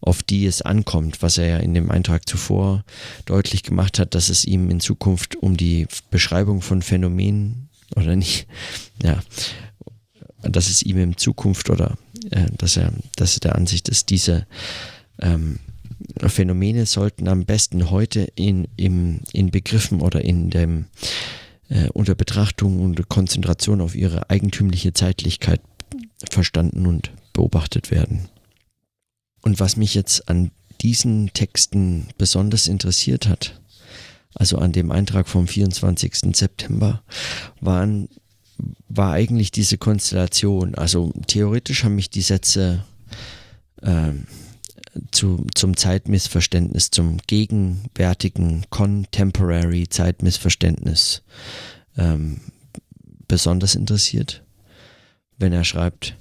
auf 0.00 0.22
die 0.22 0.46
es 0.46 0.62
ankommt, 0.62 1.22
was 1.22 1.38
er 1.38 1.46
ja 1.46 1.56
in 1.58 1.74
dem 1.74 1.90
Eintrag 1.90 2.28
zuvor 2.28 2.84
deutlich 3.24 3.62
gemacht 3.62 3.98
hat, 3.98 4.14
dass 4.14 4.28
es 4.28 4.44
ihm 4.44 4.70
in 4.70 4.80
Zukunft 4.80 5.36
um 5.36 5.56
die 5.56 5.86
Beschreibung 6.10 6.60
von 6.60 6.82
Phänomenen 6.82 7.68
oder 7.94 8.16
nicht, 8.16 8.46
ja, 9.02 9.22
dass 10.42 10.68
es 10.68 10.82
ihm 10.82 10.98
in 10.98 11.16
Zukunft 11.16 11.70
oder 11.70 11.96
äh, 12.30 12.46
dass 12.56 12.76
er, 12.76 12.92
dass 13.16 13.36
er 13.36 13.40
der 13.40 13.56
Ansicht 13.56 13.88
ist, 13.88 14.10
diese 14.10 14.46
ähm, 15.20 15.58
Phänomene 16.26 16.86
sollten 16.86 17.26
am 17.26 17.44
besten 17.44 17.90
heute 17.90 18.28
in, 18.34 18.68
im, 18.76 19.20
in 19.32 19.50
Begriffen 19.50 20.00
oder 20.00 20.22
in 20.22 20.50
dem 20.50 20.86
äh, 21.68 21.88
unter 21.90 22.14
Betrachtung 22.14 22.80
und 22.80 23.08
Konzentration 23.08 23.80
auf 23.80 23.94
ihre 23.94 24.30
eigentümliche 24.30 24.92
Zeitlichkeit 24.92 25.60
verstanden 26.30 26.86
und 26.86 27.10
beobachtet 27.32 27.90
werden. 27.90 28.28
Und 29.46 29.60
was 29.60 29.76
mich 29.76 29.94
jetzt 29.94 30.28
an 30.28 30.50
diesen 30.80 31.32
Texten 31.32 32.08
besonders 32.18 32.66
interessiert 32.66 33.28
hat, 33.28 33.60
also 34.34 34.58
an 34.58 34.72
dem 34.72 34.90
Eintrag 34.90 35.28
vom 35.28 35.46
24. 35.46 36.34
September, 36.34 37.04
waren, 37.60 38.08
war 38.88 39.12
eigentlich 39.12 39.52
diese 39.52 39.78
Konstellation. 39.78 40.74
Also 40.74 41.12
theoretisch 41.28 41.84
haben 41.84 41.94
mich 41.94 42.10
die 42.10 42.22
Sätze 42.22 42.84
äh, 43.82 44.14
zu, 45.12 45.46
zum 45.54 45.76
Zeitmissverständnis, 45.76 46.90
zum 46.90 47.18
gegenwärtigen 47.28 48.64
Contemporary 48.70 49.88
Zeitmissverständnis 49.88 51.22
ähm, 51.96 52.40
besonders 53.28 53.76
interessiert. 53.76 54.42
Wenn 55.38 55.52
er 55.52 55.62
schreibt, 55.62 56.16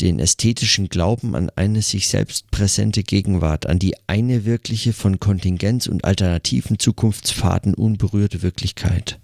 den 0.00 0.18
ästhetischen 0.18 0.88
Glauben 0.88 1.36
an 1.36 1.50
eine 1.50 1.82
sich 1.82 2.08
selbst 2.08 2.50
präsente 2.50 3.02
Gegenwart, 3.02 3.66
an 3.66 3.78
die 3.78 3.94
eine 4.06 4.44
wirkliche 4.44 4.92
von 4.92 5.20
Kontingenz 5.20 5.86
und 5.86 6.04
alternativen 6.04 6.78
Zukunftspfaden 6.78 7.74
unberührte 7.74 8.42
Wirklichkeit. 8.42 9.20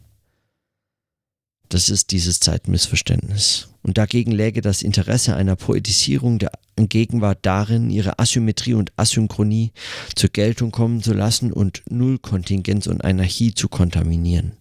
Das 1.69 1.89
ist 1.89 2.11
dieses 2.11 2.41
Zeitmissverständnis. 2.41 3.69
Und 3.83 3.97
dagegen 3.97 4.33
läge 4.33 4.61
das 4.61 4.83
Interesse 4.83 5.37
einer 5.37 5.57
Poetisierung 5.57 6.39
der 6.39 6.53
Gegenwart 6.77 7.39
darin, 7.43 7.91
ihre 7.91 8.19
Asymmetrie 8.19 8.75
und 8.75 8.93
Asynchronie 8.97 9.73
zur 10.15 10.31
Geltung 10.31 10.71
kommen 10.71 11.03
zu 11.03 11.13
lassen 11.13 11.53
und 11.53 11.83
Nullkontingenz 11.89 12.87
und 12.87 13.05
Anarchie 13.05 13.55
zu 13.55 13.69
kontaminieren. 13.69 14.53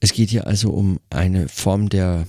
Es 0.00 0.12
geht 0.12 0.30
hier 0.30 0.46
also 0.46 0.70
um 0.70 1.00
eine 1.10 1.48
Form 1.48 1.88
der 1.88 2.26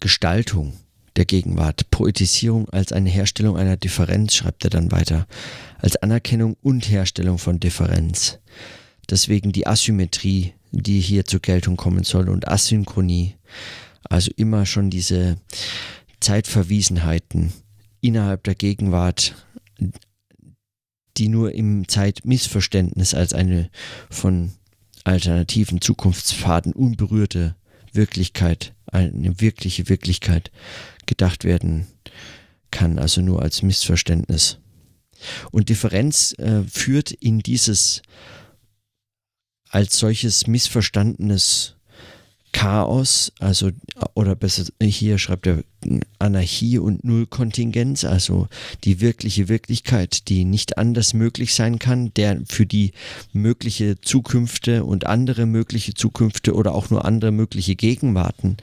Gestaltung 0.00 0.74
der 1.16 1.24
Gegenwart, 1.24 1.90
Poetisierung 1.90 2.68
als 2.68 2.92
eine 2.92 3.08
Herstellung 3.08 3.56
einer 3.56 3.76
Differenz, 3.76 4.34
schreibt 4.34 4.64
er 4.64 4.70
dann 4.70 4.92
weiter, 4.92 5.26
als 5.78 5.96
Anerkennung 5.96 6.56
und 6.62 6.90
Herstellung 6.90 7.38
von 7.38 7.58
Differenz. 7.58 8.38
Deswegen 9.08 9.52
die 9.52 9.66
Asymmetrie, 9.66 10.52
die 10.72 11.00
hier 11.00 11.24
zur 11.24 11.40
Geltung 11.40 11.76
kommen 11.76 12.04
soll 12.04 12.28
und 12.28 12.48
Asynchronie, 12.48 13.36
also 14.04 14.30
immer 14.36 14.66
schon 14.66 14.90
diese 14.90 15.38
Zeitverwiesenheiten 16.20 17.52
innerhalb 18.00 18.44
der 18.44 18.54
Gegenwart, 18.54 19.34
die 21.16 21.28
nur 21.28 21.52
im 21.52 21.88
Zeitmissverständnis 21.88 23.14
als 23.14 23.32
eine 23.32 23.70
von 24.10 24.52
alternativen 25.04 25.80
Zukunftspfaden 25.80 26.72
unberührte 26.72 27.56
Wirklichkeit 27.92 28.75
eine 28.86 29.40
wirkliche 29.40 29.88
Wirklichkeit 29.88 30.50
gedacht 31.06 31.44
werden 31.44 31.86
kann, 32.70 32.98
also 32.98 33.20
nur 33.20 33.42
als 33.42 33.62
Missverständnis. 33.62 34.58
Und 35.50 35.68
Differenz 35.68 36.34
äh, 36.38 36.62
führt 36.64 37.10
in 37.10 37.40
dieses 37.40 38.02
als 39.70 39.98
solches 39.98 40.46
missverstandenes 40.46 41.75
Chaos, 42.56 43.32
also 43.38 43.70
oder 44.14 44.34
besser 44.34 44.64
hier 44.82 45.18
schreibt 45.18 45.46
er 45.46 45.62
Anarchie 46.18 46.78
und 46.78 47.04
Nullkontingenz, 47.04 48.06
also 48.06 48.48
die 48.84 49.02
wirkliche 49.02 49.50
Wirklichkeit, 49.50 50.28
die 50.28 50.46
nicht 50.46 50.78
anders 50.78 51.12
möglich 51.12 51.54
sein 51.54 51.78
kann, 51.78 52.14
der 52.14 52.40
für 52.46 52.64
die 52.64 52.92
mögliche 53.34 54.00
Zukünfte 54.00 54.84
und 54.84 55.06
andere 55.06 55.44
mögliche 55.44 55.92
Zukünfte 55.92 56.54
oder 56.54 56.74
auch 56.74 56.88
nur 56.88 57.04
andere 57.04 57.30
mögliche 57.30 57.76
Gegenwarten 57.76 58.56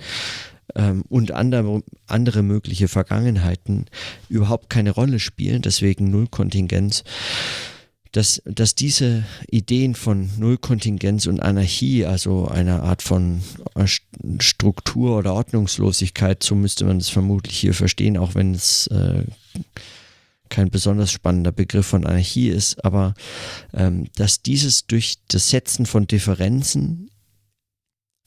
ähm, 0.73 1.03
und 1.07 1.29
andere, 1.31 1.83
andere 2.07 2.41
mögliche 2.41 2.87
Vergangenheiten 2.87 3.85
überhaupt 4.27 4.71
keine 4.71 4.89
Rolle 4.89 5.19
spielen, 5.19 5.61
deswegen 5.61 6.09
Nullkontingenz 6.09 7.03
dass, 8.13 8.41
dass 8.45 8.75
diese 8.75 9.25
Ideen 9.49 9.95
von 9.95 10.29
Nullkontingenz 10.37 11.25
und 11.25 11.39
Anarchie, 11.39 12.05
also 12.05 12.47
einer 12.47 12.83
Art 12.83 13.01
von 13.01 13.41
äh, 13.75 13.87
Struktur 14.39 15.17
oder 15.17 15.33
Ordnungslosigkeit, 15.33 16.43
so 16.43 16.53
müsste 16.55 16.85
man 16.85 16.97
es 16.97 17.09
vermutlich 17.09 17.57
hier 17.57 17.73
verstehen, 17.73 18.15
auch 18.17 18.35
wenn 18.35 18.53
es 18.53 18.87
äh, 18.87 19.23
kein 20.49 20.69
besonders 20.69 21.11
spannender 21.11 21.51
Begriff 21.51 21.87
von 21.87 22.05
Anarchie 22.05 22.49
ist, 22.49 22.85
aber 22.85 23.15
ähm, 23.73 24.07
dass 24.15 24.43
dieses 24.43 24.85
durch 24.85 25.17
das 25.27 25.49
Setzen 25.49 25.87
von 25.87 26.05
Differenzen 26.05 27.09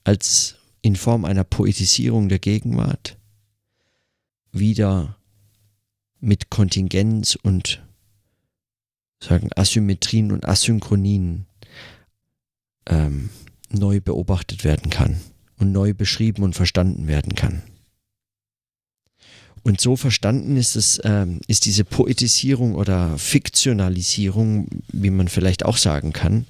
als 0.03 0.57
in 0.83 0.97
Form 0.97 1.25
einer 1.25 1.45
Poetisierung 1.45 2.29
der 2.29 2.41
Gegenwart 2.41 3.17
wieder 4.51 5.17
mit 6.19 6.51
Kontingenz 6.51 7.39
und 7.41 7.86
sagen 9.21 9.51
Asymmetrien 9.57 10.33
und 10.33 10.47
Asynchronien 10.47 11.47
ähm, 12.87 13.31
neu 13.71 14.01
beobachtet 14.01 14.65
werden 14.65 14.91
kann 14.91 15.21
und 15.59 15.73
neu 15.73 15.95
beschrieben 15.95 16.43
und 16.43 16.55
verstanden 16.55 17.09
werden 17.09 17.35
kann. 17.35 17.63
Und 19.67 19.81
so 19.81 19.97
verstanden 19.97 20.57
ist 20.57 20.77
es, 20.77 21.01
ähm, 21.03 21.41
ist 21.49 21.65
diese 21.65 21.85
Poetisierung 21.85 22.77
oder 22.77 23.19
Fiktionalisierung, 23.19 24.69
wie 24.93 25.11
man 25.11 25.27
vielleicht 25.27 25.65
auch 25.65 25.77
sagen 25.77 26.13
kann, 26.13 26.47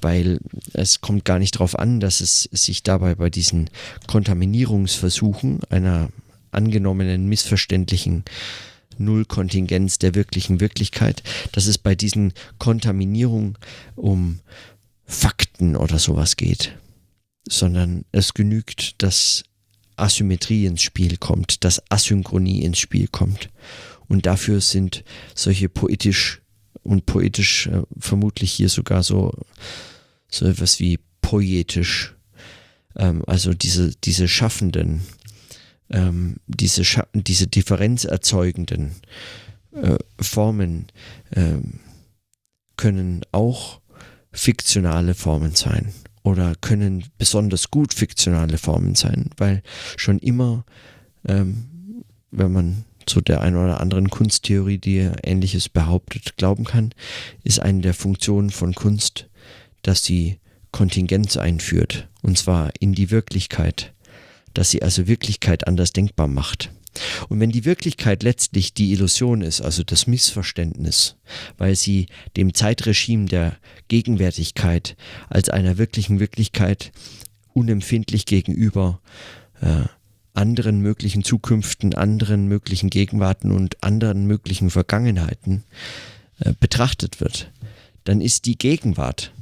weil 0.00 0.38
es 0.72 1.00
kommt 1.00 1.24
gar 1.24 1.40
nicht 1.40 1.56
darauf 1.56 1.76
an, 1.76 1.98
dass 1.98 2.20
es 2.20 2.48
sich 2.52 2.84
dabei 2.84 3.16
bei 3.16 3.28
diesen 3.28 3.70
Kontaminierungsversuchen 4.06 5.62
einer 5.68 6.10
angenommenen 6.52 7.28
missverständlichen 7.28 8.22
Nullkontingenz 9.00 9.98
der 9.98 10.14
wirklichen 10.14 10.60
Wirklichkeit, 10.60 11.22
dass 11.52 11.66
es 11.66 11.78
bei 11.78 11.94
diesen 11.94 12.32
Kontaminierungen 12.58 13.58
um 13.96 14.40
Fakten 15.04 15.74
oder 15.74 15.98
sowas 15.98 16.36
geht, 16.36 16.76
sondern 17.48 18.04
es 18.12 18.34
genügt, 18.34 19.02
dass 19.02 19.42
Asymmetrie 19.96 20.66
ins 20.66 20.82
Spiel 20.82 21.16
kommt, 21.16 21.64
dass 21.64 21.82
Asynchronie 21.90 22.62
ins 22.62 22.78
Spiel 22.78 23.08
kommt. 23.08 23.50
Und 24.08 24.26
dafür 24.26 24.60
sind 24.60 25.04
solche 25.34 25.68
poetisch 25.68 26.40
und 26.82 27.06
poetisch 27.06 27.66
äh, 27.66 27.82
vermutlich 27.98 28.52
hier 28.52 28.68
sogar 28.68 29.02
so, 29.02 29.32
so 30.28 30.46
etwas 30.46 30.80
wie 30.80 30.98
poetisch, 31.20 32.14
ähm, 32.96 33.22
also 33.26 33.54
diese, 33.54 33.92
diese 34.02 34.28
Schaffenden, 34.28 35.02
ähm, 35.90 36.36
diese, 36.46 36.84
Scha 36.84 37.06
diese 37.14 37.46
differenzerzeugenden 37.46 38.92
äh, 39.72 39.98
Formen 40.20 40.86
äh, 41.30 41.58
können 42.76 43.22
auch 43.32 43.80
fiktionale 44.32 45.14
Formen 45.14 45.54
sein 45.54 45.92
oder 46.22 46.54
können 46.60 47.04
besonders 47.18 47.70
gut 47.70 47.94
fiktionale 47.94 48.58
Formen 48.58 48.94
sein, 48.94 49.30
weil 49.36 49.62
schon 49.96 50.18
immer, 50.18 50.64
ähm, 51.26 52.04
wenn 52.30 52.52
man 52.52 52.84
zu 53.06 53.20
der 53.20 53.40
einen 53.40 53.56
oder 53.56 53.80
anderen 53.80 54.08
Kunsttheorie, 54.10 54.78
die 54.78 55.10
Ähnliches 55.22 55.68
behauptet, 55.68 56.36
glauben 56.36 56.64
kann, 56.64 56.92
ist 57.42 57.60
eine 57.60 57.80
der 57.80 57.94
Funktionen 57.94 58.50
von 58.50 58.74
Kunst, 58.74 59.28
dass 59.82 60.04
sie 60.04 60.38
Kontingenz 60.70 61.36
einführt, 61.36 62.08
und 62.22 62.38
zwar 62.38 62.70
in 62.78 62.94
die 62.94 63.10
Wirklichkeit 63.10 63.92
dass 64.54 64.70
sie 64.70 64.82
also 64.82 65.06
Wirklichkeit 65.06 65.66
anders 65.66 65.92
denkbar 65.92 66.28
macht. 66.28 66.70
Und 67.28 67.38
wenn 67.38 67.50
die 67.50 67.64
Wirklichkeit 67.64 68.22
letztlich 68.22 68.74
die 68.74 68.92
Illusion 68.92 69.42
ist, 69.42 69.60
also 69.60 69.82
das 69.84 70.06
Missverständnis, 70.06 71.16
weil 71.56 71.76
sie 71.76 72.06
dem 72.36 72.52
Zeitregime 72.52 73.26
der 73.26 73.56
Gegenwärtigkeit 73.88 74.96
als 75.28 75.48
einer 75.48 75.78
wirklichen 75.78 76.18
Wirklichkeit 76.18 76.92
unempfindlich 77.52 78.26
gegenüber 78.26 79.00
äh, 79.60 79.84
anderen 80.34 80.80
möglichen 80.80 81.24
Zukünften, 81.24 81.94
anderen 81.94 82.46
möglichen 82.46 82.90
Gegenwarten 82.90 83.50
und 83.50 83.82
anderen 83.82 84.26
möglichen 84.26 84.70
Vergangenheiten 84.70 85.64
äh, 86.40 86.54
betrachtet 86.58 87.20
wird, 87.20 87.52
dann 88.04 88.20
ist 88.20 88.46
die 88.46 88.56
Gegenwart 88.56 89.32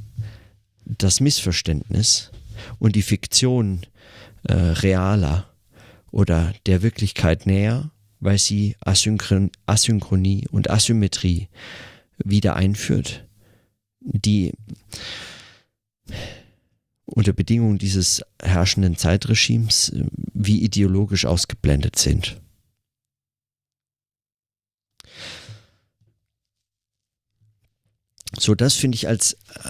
das 0.85 1.19
Missverständnis 1.19 2.31
und 2.79 2.95
die 2.95 3.01
Fiktion 3.01 3.81
äh, 4.43 4.53
realer 4.53 5.49
oder 6.11 6.53
der 6.65 6.81
Wirklichkeit 6.81 7.45
näher, 7.45 7.91
weil 8.19 8.37
sie 8.37 8.75
Asynchron 8.81 9.51
Asynchronie 9.65 10.47
und 10.49 10.69
Asymmetrie 10.69 11.49
wieder 12.17 12.55
einführt, 12.55 13.25
die 14.01 14.53
unter 17.05 17.33
Bedingungen 17.33 17.77
dieses 17.77 18.21
herrschenden 18.41 18.97
Zeitregimes 18.97 19.89
äh, 19.89 20.05
wie 20.33 20.61
ideologisch 20.63 21.25
ausgeblendet 21.25 21.97
sind. 21.97 22.39
So, 28.37 28.55
das 28.55 28.75
finde 28.75 28.95
ich 28.95 29.07
als, 29.07 29.33
äh, 29.33 29.69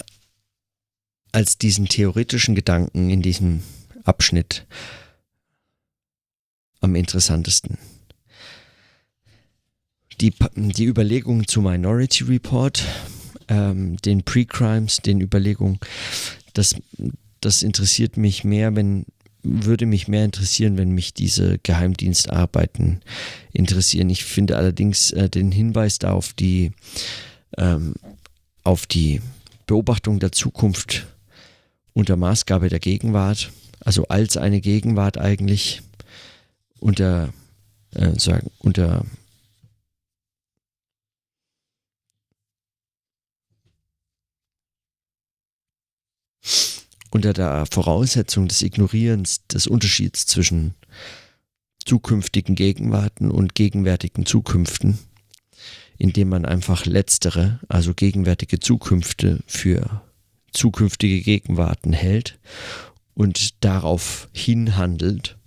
als 1.32 1.58
diesen 1.58 1.88
theoretischen 1.88 2.56
Gedanken 2.56 3.10
in 3.10 3.22
diesem 3.22 3.64
Abschnitt 4.10 4.66
am 6.82 6.96
interessantesten. 6.96 7.78
Die, 10.20 10.34
die 10.56 10.86
Überlegungen 10.86 11.48
zu 11.48 11.62
Minority 11.62 12.24
Report, 12.24 12.84
ähm, 13.48 13.98
den 13.98 14.24
Pre-Crimes, 14.24 14.98
den 14.98 15.22
Überlegungen, 15.22 15.80
das, 16.54 16.76
das 17.40 17.62
interessiert 17.62 18.18
mich 18.18 18.44
mehr, 18.44 18.76
wenn, 18.76 19.06
würde 19.44 19.86
mich 19.86 20.08
mehr 20.08 20.26
interessieren, 20.26 20.78
wenn 20.78 20.92
mich 20.92 21.14
diese 21.14 21.60
Geheimdienstarbeiten 21.60 23.02
interessieren. 23.54 24.10
Ich 24.10 24.26
finde 24.26 24.58
allerdings 24.58 25.12
äh, 25.12 25.30
den 25.30 25.52
Hinweis 25.52 26.00
da 26.00 26.14
auf 26.14 26.34
die, 26.34 26.72
ähm, 27.58 27.94
auf 28.64 28.88
die 28.88 29.22
Beobachtung 29.68 30.20
der 30.20 30.32
Zukunft 30.32 31.06
unter 31.94 32.18
Maßgabe 32.18 32.70
der 32.70 32.80
Gegenwart 32.80 33.52
also 33.82 34.08
als 34.08 34.38
eine 34.38 34.62
Gegenwart 34.62 35.18
eigentlich 35.18 35.82
unter, 36.80 37.34
äh, 37.94 38.18
sagen, 38.20 38.52
unter 38.60 39.06
unter 47.12 47.34
der 47.34 47.66
Voraussetzung 47.66 48.48
des 48.48 48.62
Ignorierens 48.62 49.46
des 49.48 49.68
Unterschieds 49.68 50.26
zwischen 50.26 50.76
zukünftigen 51.84 52.56
Gegenwarten 52.56 53.32
und 53.32 53.56
gegenwärtigen 53.56 54.26
Zukünften, 54.26 55.00
indem 55.98 56.30
man 56.30 56.46
einfach 56.46 56.86
letztere, 56.86 57.60
also 57.68 57.94
gegenwärtige 57.94 58.60
Zukünfte 58.60 59.40
für 59.48 60.04
zukünftige 60.52 61.22
Gegenwarten 61.22 61.94
hält 61.94 62.38
und 63.20 63.66
darauf 63.66 64.30
hinhandelt. 64.32 65.38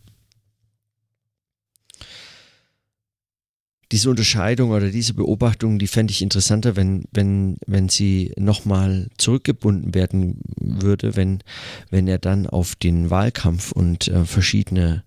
Diese 3.90 4.10
Unterscheidung 4.10 4.72
oder 4.72 4.90
diese 4.90 5.14
Beobachtung, 5.14 5.78
die 5.78 5.86
fände 5.86 6.10
ich 6.10 6.20
interessanter, 6.20 6.76
wenn, 6.76 7.04
wenn, 7.12 7.56
wenn 7.66 7.88
sie 7.88 8.32
nochmal 8.36 9.08
zurückgebunden 9.16 9.94
werden 9.94 10.42
würde, 10.60 11.16
wenn, 11.16 11.42
wenn 11.88 12.08
er 12.08 12.18
dann 12.18 12.46
auf 12.46 12.74
den 12.74 13.08
Wahlkampf 13.08 13.72
und 13.72 14.06
äh, 14.08 14.26
verschiedene 14.26 15.02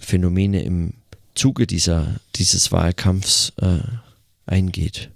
Phänomene 0.00 0.64
im 0.64 0.94
Zuge 1.36 1.68
dieser, 1.68 2.16
dieses 2.34 2.72
Wahlkampfs 2.72 3.52
äh, 3.58 3.82
eingeht. 4.46 5.12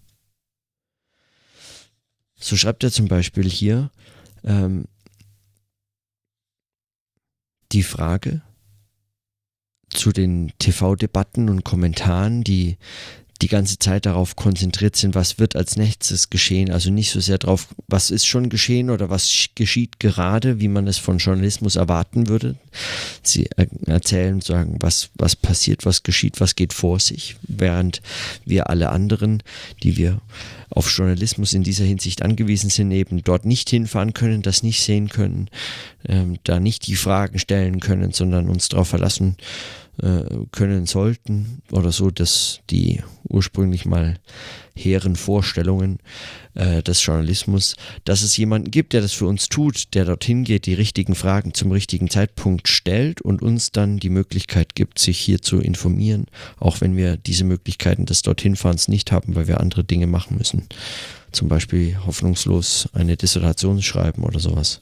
So 2.38 2.57
schreibt 2.57 2.85
er 2.85 2.92
zum 2.92 3.09
Beispiel 3.09 3.50
hier, 3.50 3.90
ähm, 4.44 4.85
die 7.74 7.82
Frage 7.82 8.40
zu 9.90 10.12
den 10.12 10.52
TV-Debatten 10.58 11.48
und 11.48 11.64
Kommentaren, 11.64 12.44
die 12.44 12.78
die 13.44 13.48
ganze 13.48 13.78
Zeit 13.78 14.07
darauf 14.07 14.37
konzentriert 14.37 14.96
sind, 14.96 15.14
was 15.14 15.38
wird 15.38 15.54
als 15.54 15.76
nächstes 15.76 16.30
geschehen. 16.30 16.70
Also 16.72 16.90
nicht 16.90 17.11
so 17.11 17.20
sehr 17.20 17.37
darauf, 17.37 17.68
was 17.88 18.11
ist 18.11 18.24
schon 18.24 18.48
geschehen 18.48 18.88
oder 18.88 19.11
was 19.11 19.50
geschieht 19.54 20.00
gerade, 20.00 20.61
wie 20.61 20.68
man 20.68 20.87
es 20.87 20.96
von 20.96 21.18
Journalismus 21.18 21.76
erwarten 21.76 22.30
würde. 22.30 22.57
Sie 23.22 23.46
erzählen, 23.85 24.40
sagen, 24.40 24.78
was, 24.80 25.11
was 25.16 25.37
passiert, 25.37 25.85
was 25.85 26.02
geschieht, 26.02 26.40
was 26.40 26.57
geht 26.57 26.72
vor 26.72 27.00
sich, 27.00 27.37
während 27.42 28.00
wir 28.46 28.70
alle 28.70 28.88
anderen, 28.88 29.42
die 29.83 29.98
wir 29.98 30.22
auf 30.70 30.90
Journalismus 30.90 31.52
in 31.52 31.64
dieser 31.64 31.85
Hinsicht 31.85 32.22
angewiesen 32.22 32.70
sind, 32.70 32.90
eben 32.92 33.22
dort 33.22 33.44
nicht 33.44 33.68
hinfahren 33.68 34.14
können, 34.14 34.40
das 34.40 34.62
nicht 34.62 34.80
sehen 34.80 35.11
können, 35.11 35.50
ähm, 36.09 36.38
da 36.44 36.61
nicht 36.61 36.87
die 36.87 36.96
Fragen 36.96 37.38
stellen 37.38 37.80
können, 37.80 38.12
sondern 38.12 38.48
uns 38.48 38.70
darauf 38.70 38.88
verlassen 38.88 39.37
können 40.50 40.87
sollten 40.87 41.62
oder 41.70 41.92
so, 41.92 42.11
dass 42.11 42.61
die 42.70 43.02
ursprünglich 43.28 43.85
mal 43.85 44.18
hehren 44.76 45.16
Vorstellungen 45.16 45.98
äh, 46.54 46.83
des 46.83 47.04
Journalismus, 47.04 47.76
dass 48.04 48.22
es 48.22 48.37
jemanden 48.37 48.70
gibt, 48.70 48.92
der 48.92 49.00
das 49.00 49.12
für 49.12 49.26
uns 49.26 49.48
tut, 49.48 49.94
der 49.94 50.04
dorthin 50.04 50.44
geht, 50.44 50.66
die 50.66 50.74
richtigen 50.74 51.14
Fragen 51.14 51.54
zum 51.54 51.70
richtigen 51.70 52.11
Zeitpunkt 52.11 52.68
stellt 52.68 53.20
und 53.20 53.42
uns 53.42 53.70
dann 53.70 53.98
die 53.98 54.11
Möglichkeit 54.11 54.74
gibt, 54.74 54.98
sich 54.98 55.18
hier 55.18 55.40
zu 55.40 55.61
informieren, 55.61 56.26
auch 56.59 56.80
wenn 56.80 56.96
wir 56.96 57.16
diese 57.16 57.44
Möglichkeiten 57.44 58.07
des 58.07 58.22
Dorthinfahrens 58.22 58.88
nicht 58.88 59.12
haben, 59.12 59.35
weil 59.37 59.48
wir 59.48 59.61
andere 59.61 59.85
Dinge 59.85 60.07
machen 60.07 60.37
müssen. 60.38 60.66
Zum 61.30 61.48
Beispiel 61.48 61.96
hoffnungslos 62.04 62.88
eine 62.92 63.16
Dissertation 63.16 63.83
schreiben 63.83 64.22
oder 64.24 64.38
sowas. 64.38 64.80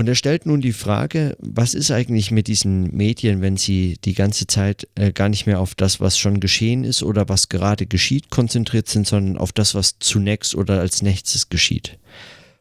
Und 0.00 0.08
er 0.08 0.14
stellt 0.14 0.46
nun 0.46 0.62
die 0.62 0.72
Frage, 0.72 1.36
was 1.40 1.74
ist 1.74 1.90
eigentlich 1.90 2.30
mit 2.30 2.46
diesen 2.46 2.96
Medien, 2.96 3.42
wenn 3.42 3.58
sie 3.58 3.98
die 4.02 4.14
ganze 4.14 4.46
Zeit 4.46 4.88
äh, 4.94 5.12
gar 5.12 5.28
nicht 5.28 5.44
mehr 5.44 5.60
auf 5.60 5.74
das, 5.74 6.00
was 6.00 6.16
schon 6.16 6.40
geschehen 6.40 6.84
ist 6.84 7.02
oder 7.02 7.28
was 7.28 7.50
gerade 7.50 7.84
geschieht, 7.84 8.30
konzentriert 8.30 8.88
sind, 8.88 9.06
sondern 9.06 9.36
auf 9.36 9.52
das, 9.52 9.74
was 9.74 9.98
zunächst 9.98 10.54
oder 10.54 10.80
als 10.80 11.02
nächstes 11.02 11.50
geschieht. 11.50 11.98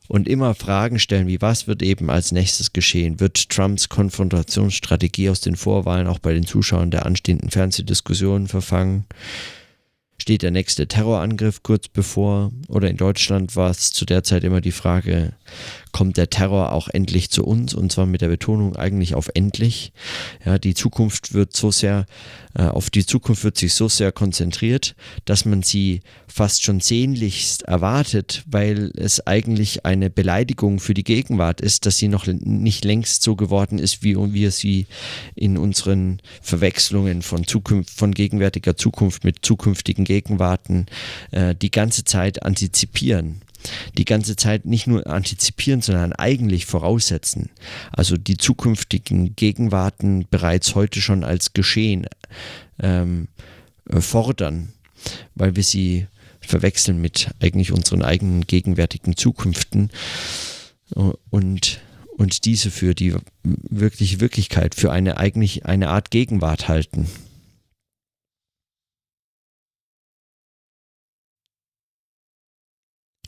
Und 0.09 0.27
immer 0.27 0.53
Fragen 0.53 0.99
stellen, 0.99 1.27
wie 1.27 1.41
was 1.41 1.65
wird 1.65 1.81
eben 1.81 2.09
als 2.09 2.33
nächstes 2.33 2.73
geschehen? 2.73 3.21
Wird 3.21 3.49
Trumps 3.49 3.87
Konfrontationsstrategie 3.87 5.29
aus 5.29 5.39
den 5.39 5.55
Vorwahlen 5.55 6.07
auch 6.07 6.19
bei 6.19 6.33
den 6.33 6.45
Zuschauern 6.45 6.91
der 6.91 7.05
anstehenden 7.05 7.51
Fernsehdiskussionen 7.51 8.49
verfangen? 8.49 9.05
steht 10.21 10.43
der 10.43 10.51
nächste 10.51 10.87
Terrorangriff 10.87 11.63
kurz 11.63 11.87
bevor. 11.87 12.51
Oder 12.67 12.89
in 12.89 12.97
Deutschland 12.97 13.55
war 13.55 13.71
es 13.71 13.91
zu 13.91 14.05
der 14.05 14.23
Zeit 14.23 14.43
immer 14.43 14.61
die 14.61 14.71
Frage, 14.71 15.33
kommt 15.91 16.17
der 16.17 16.29
Terror 16.29 16.71
auch 16.71 16.87
endlich 16.87 17.29
zu 17.29 17.45
uns? 17.45 17.73
Und 17.73 17.91
zwar 17.91 18.05
mit 18.05 18.21
der 18.21 18.29
Betonung 18.29 18.75
eigentlich 18.75 19.15
auf 19.15 19.29
endlich. 19.33 19.91
Ja, 20.45 20.57
die 20.57 20.73
Zukunft 20.73 21.33
wird 21.33 21.55
so 21.55 21.71
sehr, 21.71 22.05
äh, 22.55 22.63
auf 22.63 22.89
die 22.89 23.05
Zukunft 23.05 23.43
wird 23.43 23.57
sich 23.57 23.73
so 23.73 23.89
sehr 23.89 24.11
konzentriert, 24.11 24.95
dass 25.25 25.45
man 25.45 25.63
sie 25.63 26.01
fast 26.27 26.63
schon 26.63 26.79
sehnlichst 26.79 27.63
erwartet, 27.63 28.43
weil 28.47 28.91
es 28.95 29.25
eigentlich 29.25 29.85
eine 29.85 30.09
Beleidigung 30.09 30.79
für 30.79 30.93
die 30.93 31.03
Gegenwart 31.03 31.61
ist, 31.61 31.85
dass 31.85 31.97
sie 31.97 32.07
noch 32.07 32.27
nicht 32.27 32.85
längst 32.85 33.23
so 33.23 33.35
geworden 33.35 33.79
ist, 33.79 34.03
wie 34.03 34.15
wir 34.15 34.51
sie 34.51 34.87
in 35.35 35.57
unseren 35.57 36.21
Verwechslungen 36.41 37.21
von 37.21 37.45
Zukunft, 37.45 37.89
von 37.91 38.13
gegenwärtiger 38.13 38.77
Zukunft 38.77 39.23
mit 39.23 39.37
zukünftigen 39.41 40.05
Gegenwarten 40.05 40.85
äh, 41.31 41.55
die 41.55 41.71
ganze 41.71 42.03
Zeit 42.03 42.43
antizipieren 42.43 43.41
die 43.97 44.05
ganze 44.05 44.35
Zeit 44.35 44.65
nicht 44.65 44.87
nur 44.87 45.07
antizipieren, 45.07 45.81
sondern 45.81 46.13
eigentlich 46.13 46.65
voraussetzen. 46.65 47.49
Also 47.91 48.17
die 48.17 48.37
zukünftigen 48.37 49.35
Gegenwarten 49.35 50.25
bereits 50.29 50.75
heute 50.75 51.01
schon 51.01 51.23
als 51.23 51.53
geschehen 51.53 52.07
ähm, 52.81 53.27
äh, 53.89 54.01
fordern, 54.01 54.73
weil 55.35 55.55
wir 55.55 55.63
sie 55.63 56.07
verwechseln 56.39 56.99
mit 56.99 57.29
eigentlich 57.39 57.71
unseren 57.71 58.01
eigenen 58.01 58.47
gegenwärtigen 58.47 59.15
Zukünften 59.15 59.91
und, 61.29 61.79
und 62.17 62.45
diese 62.45 62.71
für 62.71 62.95
die 62.95 63.13
wirkliche 63.43 64.19
Wirklichkeit, 64.19 64.73
für 64.73 64.91
eine 64.91 65.17
eigentlich 65.17 65.65
eine 65.65 65.89
Art 65.89 66.11
Gegenwart 66.11 66.67
halten. 66.67 67.07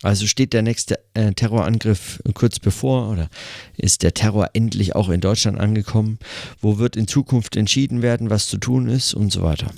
Also 0.04 0.26
steht 0.26 0.54
der 0.54 0.64
nächste 0.64 1.00
äh, 1.14 1.32
Terrorangriff 1.34 2.22
kurz 2.34 2.58
bevor 2.58 3.10
oder 3.10 3.30
ist 3.78 4.02
der 4.02 4.14
Terror 4.14 4.50
endlich 4.54 4.96
auch 4.96 5.10
in 5.10 5.22
Deutschland 5.22 5.60
angekommen? 5.60 6.18
Wo 6.60 6.80
wird 6.80 6.96
in 6.96 7.08
Zukunft 7.08 7.56
entschieden 7.56 8.02
werden, 8.02 8.30
was 8.32 8.48
zu 8.48 8.58
tun 8.58 8.88
ist 8.88 9.14
und 9.14 9.32
so 9.32 9.44
weiter? 9.44 9.72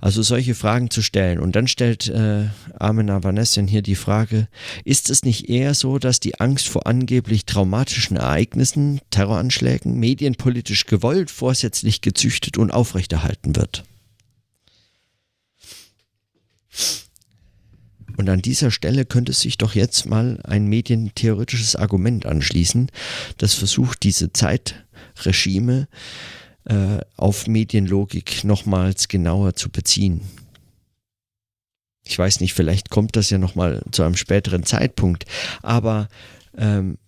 Also 0.00 0.22
solche 0.22 0.54
Fragen 0.54 0.90
zu 0.90 1.02
stellen. 1.02 1.40
Und 1.40 1.56
dann 1.56 1.66
stellt 1.66 2.08
äh, 2.08 2.44
Armin 2.78 3.10
Avanesian 3.10 3.66
hier 3.66 3.82
die 3.82 3.96
Frage, 3.96 4.48
ist 4.84 5.10
es 5.10 5.24
nicht 5.24 5.48
eher 5.48 5.74
so, 5.74 5.98
dass 5.98 6.20
die 6.20 6.38
Angst 6.38 6.68
vor 6.68 6.86
angeblich 6.86 7.44
traumatischen 7.44 8.16
Ereignissen, 8.16 9.00
Terroranschlägen, 9.10 9.98
medienpolitisch 9.98 10.86
gewollt, 10.86 11.30
vorsätzlich 11.30 12.02
gezüchtet 12.02 12.56
und 12.56 12.70
aufrechterhalten 12.70 13.56
wird? 13.56 13.84
Und 18.16 18.28
an 18.28 18.42
dieser 18.42 18.70
Stelle 18.70 19.04
könnte 19.04 19.32
sich 19.32 19.58
doch 19.58 19.74
jetzt 19.74 20.06
mal 20.06 20.40
ein 20.44 20.66
medientheoretisches 20.66 21.76
Argument 21.76 22.26
anschließen, 22.26 22.90
das 23.38 23.54
versucht, 23.54 24.02
diese 24.02 24.32
Zeitregime 24.32 25.88
äh, 26.64 26.98
auf 27.16 27.46
Medienlogik 27.46 28.44
nochmals 28.44 29.08
genauer 29.08 29.54
zu 29.54 29.70
beziehen. 29.70 30.22
Ich 32.04 32.18
weiß 32.18 32.40
nicht, 32.40 32.54
vielleicht 32.54 32.90
kommt 32.90 33.16
das 33.16 33.30
ja 33.30 33.38
nochmal 33.38 33.82
zu 33.90 34.02
einem 34.02 34.16
späteren 34.16 34.64
Zeitpunkt, 34.64 35.24
aber 35.62 36.08
ähm, 36.56 36.98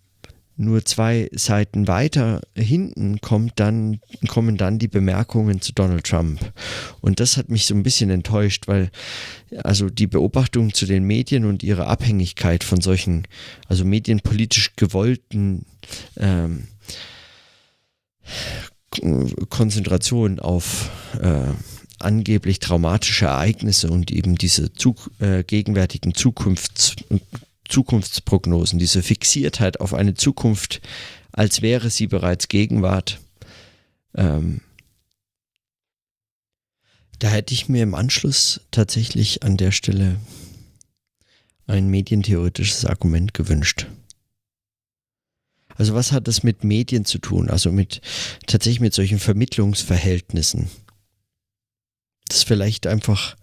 nur 0.59 0.85
zwei 0.85 1.29
Seiten 1.33 1.87
weiter 1.87 2.41
hinten 2.55 3.21
kommt 3.21 3.53
dann, 3.57 4.01
kommen 4.27 4.57
dann 4.57 4.79
die 4.79 4.89
Bemerkungen 4.89 5.61
zu 5.61 5.73
Donald 5.73 6.05
Trump. 6.05 6.53
Und 7.01 7.21
das 7.21 7.37
hat 7.37 7.49
mich 7.49 7.67
so 7.67 7.75
ein 7.75 7.85
bisschen 7.85 8.11
enttäuscht, 8.11 8.67
weil 8.67 8.91
also 9.63 9.89
die 9.89 10.09
Beobachtung 10.09 10.75
zu 10.75 10.85
den 10.85 11.05
Medien 11.05 11.45
und 11.45 11.63
ihre 11.63 11.87
Abhängigkeit 11.87 12.65
von 12.65 12.81
solchen, 12.81 13.27
also 13.69 13.85
medienpolitisch 13.85 14.75
gewollten 14.75 15.65
ähm, 16.17 16.65
Konzentration 19.49 20.41
auf 20.41 20.91
äh, 21.21 21.53
angeblich 22.01 22.59
traumatische 22.59 23.27
Ereignisse 23.27 23.91
und 23.91 24.11
eben 24.11 24.37
diese 24.37 24.73
Zug, 24.73 25.11
äh, 25.21 25.45
gegenwärtigen 25.45 26.15
Zukunfts 26.15 26.97
Zukunftsprognosen, 27.69 28.79
diese 28.79 29.03
Fixiertheit 29.03 29.81
auf 29.81 29.95
eine 29.95 30.15
Zukunft, 30.15 30.81
als 31.33 31.63
wäre 31.63 31.91
sie 31.91 32.07
bereits 32.07 32.49
Gegenwart. 32.49 33.21
Ähm, 34.15 34.61
da 37.19 37.29
hätte 37.29 37.55
ich 37.55 37.69
mir 37.69 37.83
im 37.83 37.95
Anschluss 37.95 38.61
tatsächlich 38.71 39.43
an 39.43 39.57
der 39.57 39.73
Stelle 39.73 40.21
ein 41.67 41.89
medientheoretisches 41.89 42.85
Argument 42.85 43.35
gewünscht. 43.35 43.87
Also 45.77 45.95
was 45.95 46.11
hat 46.13 46.27
das 46.27 46.43
mit 46.43 46.65
Medien 46.65 47.05
zu 47.05 47.19
tun? 47.19 47.51
Also 47.51 47.71
mit 47.71 48.01
tatsächlich 48.47 48.81
mit 48.81 48.95
solchen 48.95 49.21
Vermittlungsverhältnissen. 49.21 50.69
Das 52.27 52.39
ist 52.39 52.49
vielleicht 52.49 52.87
einfach 52.87 53.37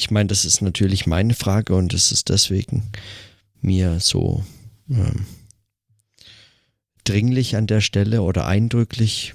ich 0.00 0.10
meine, 0.10 0.28
das 0.28 0.46
ist 0.46 0.62
natürlich 0.62 1.06
meine 1.06 1.34
Frage 1.34 1.74
und 1.76 1.92
es 1.92 2.10
ist 2.10 2.30
deswegen 2.30 2.90
mir 3.60 4.00
so 4.00 4.42
ähm, 4.88 5.26
dringlich 7.04 7.54
an 7.54 7.66
der 7.66 7.82
Stelle 7.82 8.22
oder 8.22 8.46
eindrücklich. 8.46 9.34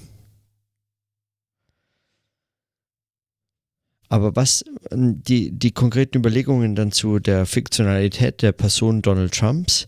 Aber 4.10 4.36
was 4.36 4.66
ähm, 4.90 5.22
die, 5.24 5.52
die 5.52 5.72
konkreten 5.72 6.18
Überlegungen 6.18 6.74
dann 6.74 6.92
zu 6.92 7.20
der 7.20 7.46
Fiktionalität 7.46 8.42
der 8.42 8.52
Person 8.52 9.04
Donald 9.04 9.36
Trumps, 9.36 9.88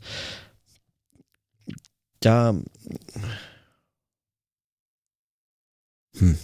da 2.20 2.56
hm, 6.18 6.38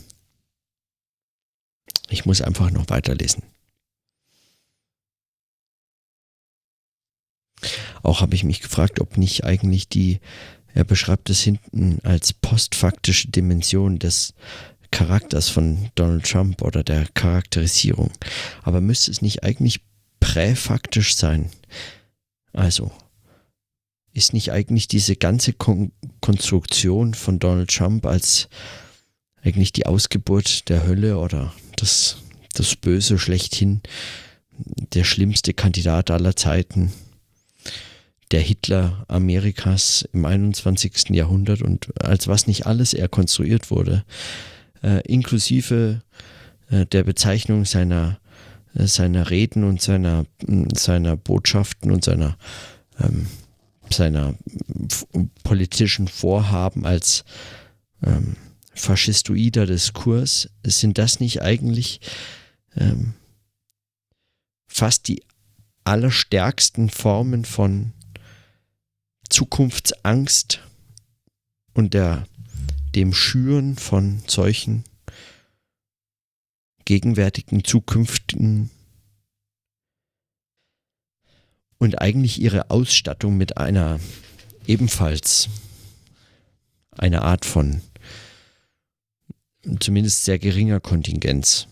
ich 2.10 2.26
muss 2.26 2.42
einfach 2.42 2.72
noch 2.72 2.90
weiterlesen. 2.90 3.53
Auch 8.04 8.22
habe 8.22 8.36
ich 8.36 8.44
mich 8.44 8.62
gefragt, 8.62 9.00
ob 9.00 9.18
nicht 9.18 9.46
eigentlich 9.46 9.88
die, 9.90 10.20
er 10.74 10.84
beschreibt 10.84 11.30
es 11.30 11.42
hinten 11.42 12.00
als 12.04 12.34
postfaktische 12.34 13.30
Dimension 13.30 13.98
des 13.98 14.34
Charakters 14.92 15.50
von 15.50 15.90
Donald 15.96 16.30
Trump 16.30 16.62
oder 16.62 16.84
der 16.84 17.08
Charakterisierung. 17.16 18.12
Aber 18.62 18.82
müsste 18.82 19.10
es 19.10 19.22
nicht 19.22 19.44
eigentlich 19.44 19.82
präfaktisch 20.20 21.16
sein? 21.16 21.50
Also, 22.52 22.92
ist 24.14 24.34
nicht 24.34 24.52
eigentlich 24.52 24.88
diese 24.88 25.16
ganze 25.16 25.54
Kon 25.54 25.92
Konstruktion 26.22 27.14
von 27.16 27.40
Donald 27.40 27.70
Trump 27.70 28.06
als 28.06 28.48
eigentlich 29.42 29.74
die 29.74 29.86
Ausgeburt 29.86 30.70
der 30.70 30.86
Hölle 30.86 31.18
oder 31.18 31.54
das, 31.76 32.18
das 32.54 32.76
Böse 32.76 33.18
schlechthin, 33.18 33.82
der 34.94 35.04
schlimmste 35.04 35.54
Kandidat 35.54 36.12
aller 36.12 36.36
Zeiten, 36.36 36.94
der 38.32 38.42
Hitler 38.42 39.06
Amerikas 39.08 40.08
im 40.14 40.26
21. 40.26 41.10
Jahrhundert 41.10 41.62
und 41.62 41.90
als 42.02 42.28
was 42.28 42.48
nicht 42.48 42.66
alles 42.66 42.94
er 42.94 43.08
konstruiert 43.08 43.72
wurde, 43.72 44.04
äh, 44.82 45.02
inklusive 45.08 46.02
äh, 46.70 46.86
der 46.86 47.04
Bezeichnung 47.04 47.66
seiner, 47.66 48.20
äh, 48.76 48.88
seiner 48.88 49.30
Reden 49.30 49.64
und 49.64 49.82
seiner, 49.82 50.26
seiner 50.74 51.16
Botschaften 51.16 51.92
und 51.92 52.04
seiner, 52.04 52.38
ähm, 53.00 53.28
seiner 53.90 54.36
politischen 55.44 56.08
Vorhaben 56.08 56.86
als 56.86 57.26
ähm, 58.04 58.36
faschistoider 58.74 59.66
Diskurs, 59.66 60.50
sind 60.66 60.98
das 60.98 61.20
nicht 61.20 61.42
eigentlich 61.42 62.02
ähm, 62.76 63.14
fast 64.68 65.08
die 65.08 65.24
allerstärksten 65.84 66.90
Formen 66.90 67.46
von 67.46 67.94
Zukunftsangst 69.34 70.60
und 71.74 71.96
der, 71.96 72.28
dem 72.94 73.16
Schüren 73.16 73.76
von 73.78 74.22
solchen 74.28 74.84
gegenwärtigen, 76.86 77.64
zukünftigen 77.64 78.70
und 81.80 82.00
eigentlich 82.00 82.40
ihre 82.40 82.70
Ausstattung 82.70 83.36
mit 83.36 83.58
einer 83.58 84.00
ebenfalls 84.68 85.50
einer 86.92 87.24
Art 87.24 87.44
von 87.46 87.82
zumindest 89.80 90.26
sehr 90.26 90.38
geringer 90.38 90.80
Kontingenz. 90.80 91.68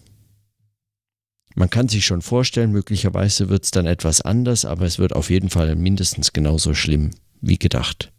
Man 1.54 1.70
kann 1.70 1.90
sich 1.90 2.08
schon 2.08 2.24
vorstellen, 2.24 2.72
möglicherweise 2.72 3.50
wird 3.50 3.66
es 3.66 3.72
dann 3.72 3.86
etwas 3.86 4.22
anders, 4.22 4.66
aber 4.66 4.86
es 4.86 4.98
wird 4.98 5.14
auf 5.14 5.30
jeden 5.30 5.52
Fall 5.52 5.76
mindestens 5.76 6.34
genauso 6.34 6.74
schlimm 6.74 7.12
wie 7.42 7.58
gedacht. 7.58 8.12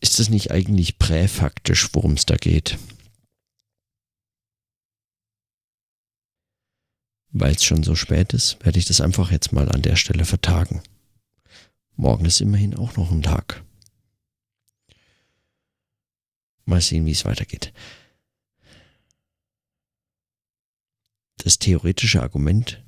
Ist 0.00 0.18
es 0.18 0.28
nicht 0.28 0.50
eigentlich 0.50 0.98
präfaktisch, 0.98 1.88
worum 1.92 2.14
es 2.14 2.26
da 2.26 2.34
geht? 2.36 2.76
Weil 7.28 7.54
es 7.54 7.64
schon 7.64 7.82
so 7.82 7.94
spät 7.94 8.32
ist, 8.32 8.62
werde 8.64 8.78
ich 8.78 8.84
das 8.84 9.00
einfach 9.00 9.30
jetzt 9.30 9.52
mal 9.52 9.70
an 9.70 9.80
der 9.80 9.96
Stelle 9.96 10.24
vertagen. 10.24 10.82
Morgen 11.94 12.24
ist 12.24 12.40
immerhin 12.40 12.74
auch 12.74 12.96
noch 12.96 13.10
ein 13.12 13.22
Tag. 13.22 13.64
Mal 16.64 16.80
sehen, 16.80 17.06
wie 17.06 17.12
es 17.12 17.24
weitergeht. 17.24 17.72
Das 21.38 21.58
theoretische 21.58 22.22
Argument 22.22 22.82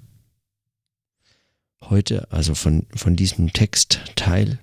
heute, 1.90 2.30
also 2.32 2.54
von, 2.54 2.86
von 2.94 3.16
diesem 3.16 3.52
Textteil, 3.52 4.58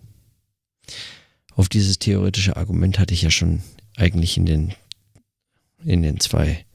auf 1.55 1.69
dieses 1.69 1.99
theoretische 1.99 2.55
Argument 2.55 2.99
hatte 2.99 3.13
ich 3.13 3.21
ja 3.21 3.31
schon 3.31 3.61
eigentlich 3.97 4.37
in 4.37 4.45
den, 4.45 4.73
in 5.83 6.01
den 6.01 6.19
zwei, 6.19 6.65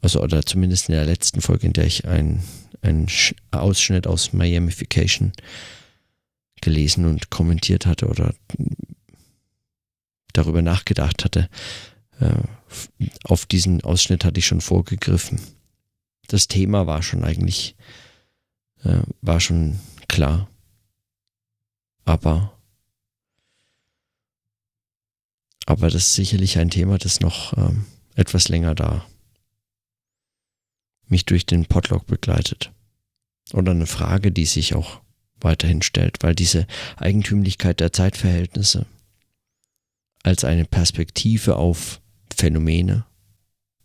also 0.00 0.22
oder 0.22 0.44
zumindest 0.44 0.88
in 0.88 0.94
der 0.94 1.06
letzten 1.06 1.40
Folge, 1.40 1.66
in 1.66 1.72
der 1.72 1.86
ich 1.86 2.06
einen 2.06 2.42
Ausschnitt 3.50 4.06
aus 4.06 4.32
Miamification 4.32 5.32
gelesen 6.60 7.04
und 7.04 7.30
kommentiert 7.30 7.86
hatte 7.86 8.08
oder 8.08 8.34
darüber 10.32 10.62
nachgedacht 10.62 11.24
hatte. 11.24 11.48
Äh, 12.20 12.34
auf 13.24 13.46
diesen 13.46 13.82
Ausschnitt 13.82 14.24
hatte 14.24 14.38
ich 14.38 14.46
schon 14.46 14.60
vorgegriffen. 14.60 15.40
Das 16.28 16.48
Thema 16.48 16.86
war 16.86 17.02
schon 17.02 17.24
eigentlich, 17.24 17.76
äh, 18.86 19.02
war 19.22 19.40
schon 19.40 19.78
klar. 20.08 20.48
Aber, 22.04 22.56
aber 25.66 25.90
das 25.90 26.08
ist 26.08 26.14
sicherlich 26.14 26.58
ein 26.58 26.70
Thema, 26.70 26.98
das 26.98 27.20
noch 27.20 27.56
ähm, 27.56 27.86
etwas 28.14 28.48
länger 28.48 28.74
da 28.74 29.04
mich 31.08 31.24
durch 31.24 31.46
den 31.46 31.66
Podlog 31.66 32.06
begleitet. 32.06 32.72
Oder 33.52 33.72
eine 33.72 33.86
Frage, 33.86 34.32
die 34.32 34.46
sich 34.46 34.74
auch 34.74 35.00
weiterhin 35.40 35.82
stellt, 35.82 36.22
weil 36.22 36.34
diese 36.34 36.66
Eigentümlichkeit 36.96 37.80
der 37.80 37.92
Zeitverhältnisse 37.92 38.86
als 40.22 40.44
eine 40.44 40.64
Perspektive 40.64 41.56
auf 41.56 42.00
Phänomene 42.34 43.06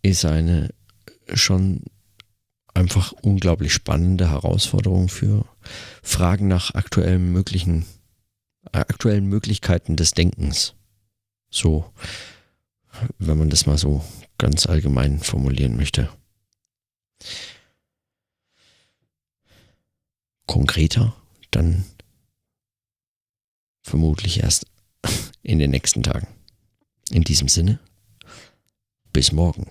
ist 0.02 0.26
eine 0.26 0.74
schon 1.34 1.84
einfach 2.74 3.12
unglaublich 3.12 3.74
spannende 3.74 4.30
Herausforderung 4.30 5.10
für 5.10 5.46
Fragen 6.02 6.48
nach 6.48 6.74
aktuellen 6.74 7.32
möglichen 7.32 7.86
aktuellen 8.72 9.26
Möglichkeiten 9.26 9.96
des 9.96 10.12
Denkens. 10.12 10.76
So, 11.50 11.92
wenn 13.18 13.38
man 13.38 13.50
das 13.50 13.66
mal 13.66 13.78
so 13.78 14.04
ganz 14.38 14.66
allgemein 14.66 15.20
formulieren 15.20 15.76
möchte. 15.76 16.10
Konkreter 20.46 21.16
dann 21.52 21.86
vermutlich 23.82 24.42
erst 24.42 24.66
in 25.44 25.60
den 25.60 25.72
nächsten 25.72 26.04
Tagen. 26.04 26.28
In 27.10 27.24
diesem 27.24 27.48
Sinne, 27.48 27.80
bis 29.12 29.32
morgen. 29.32 29.70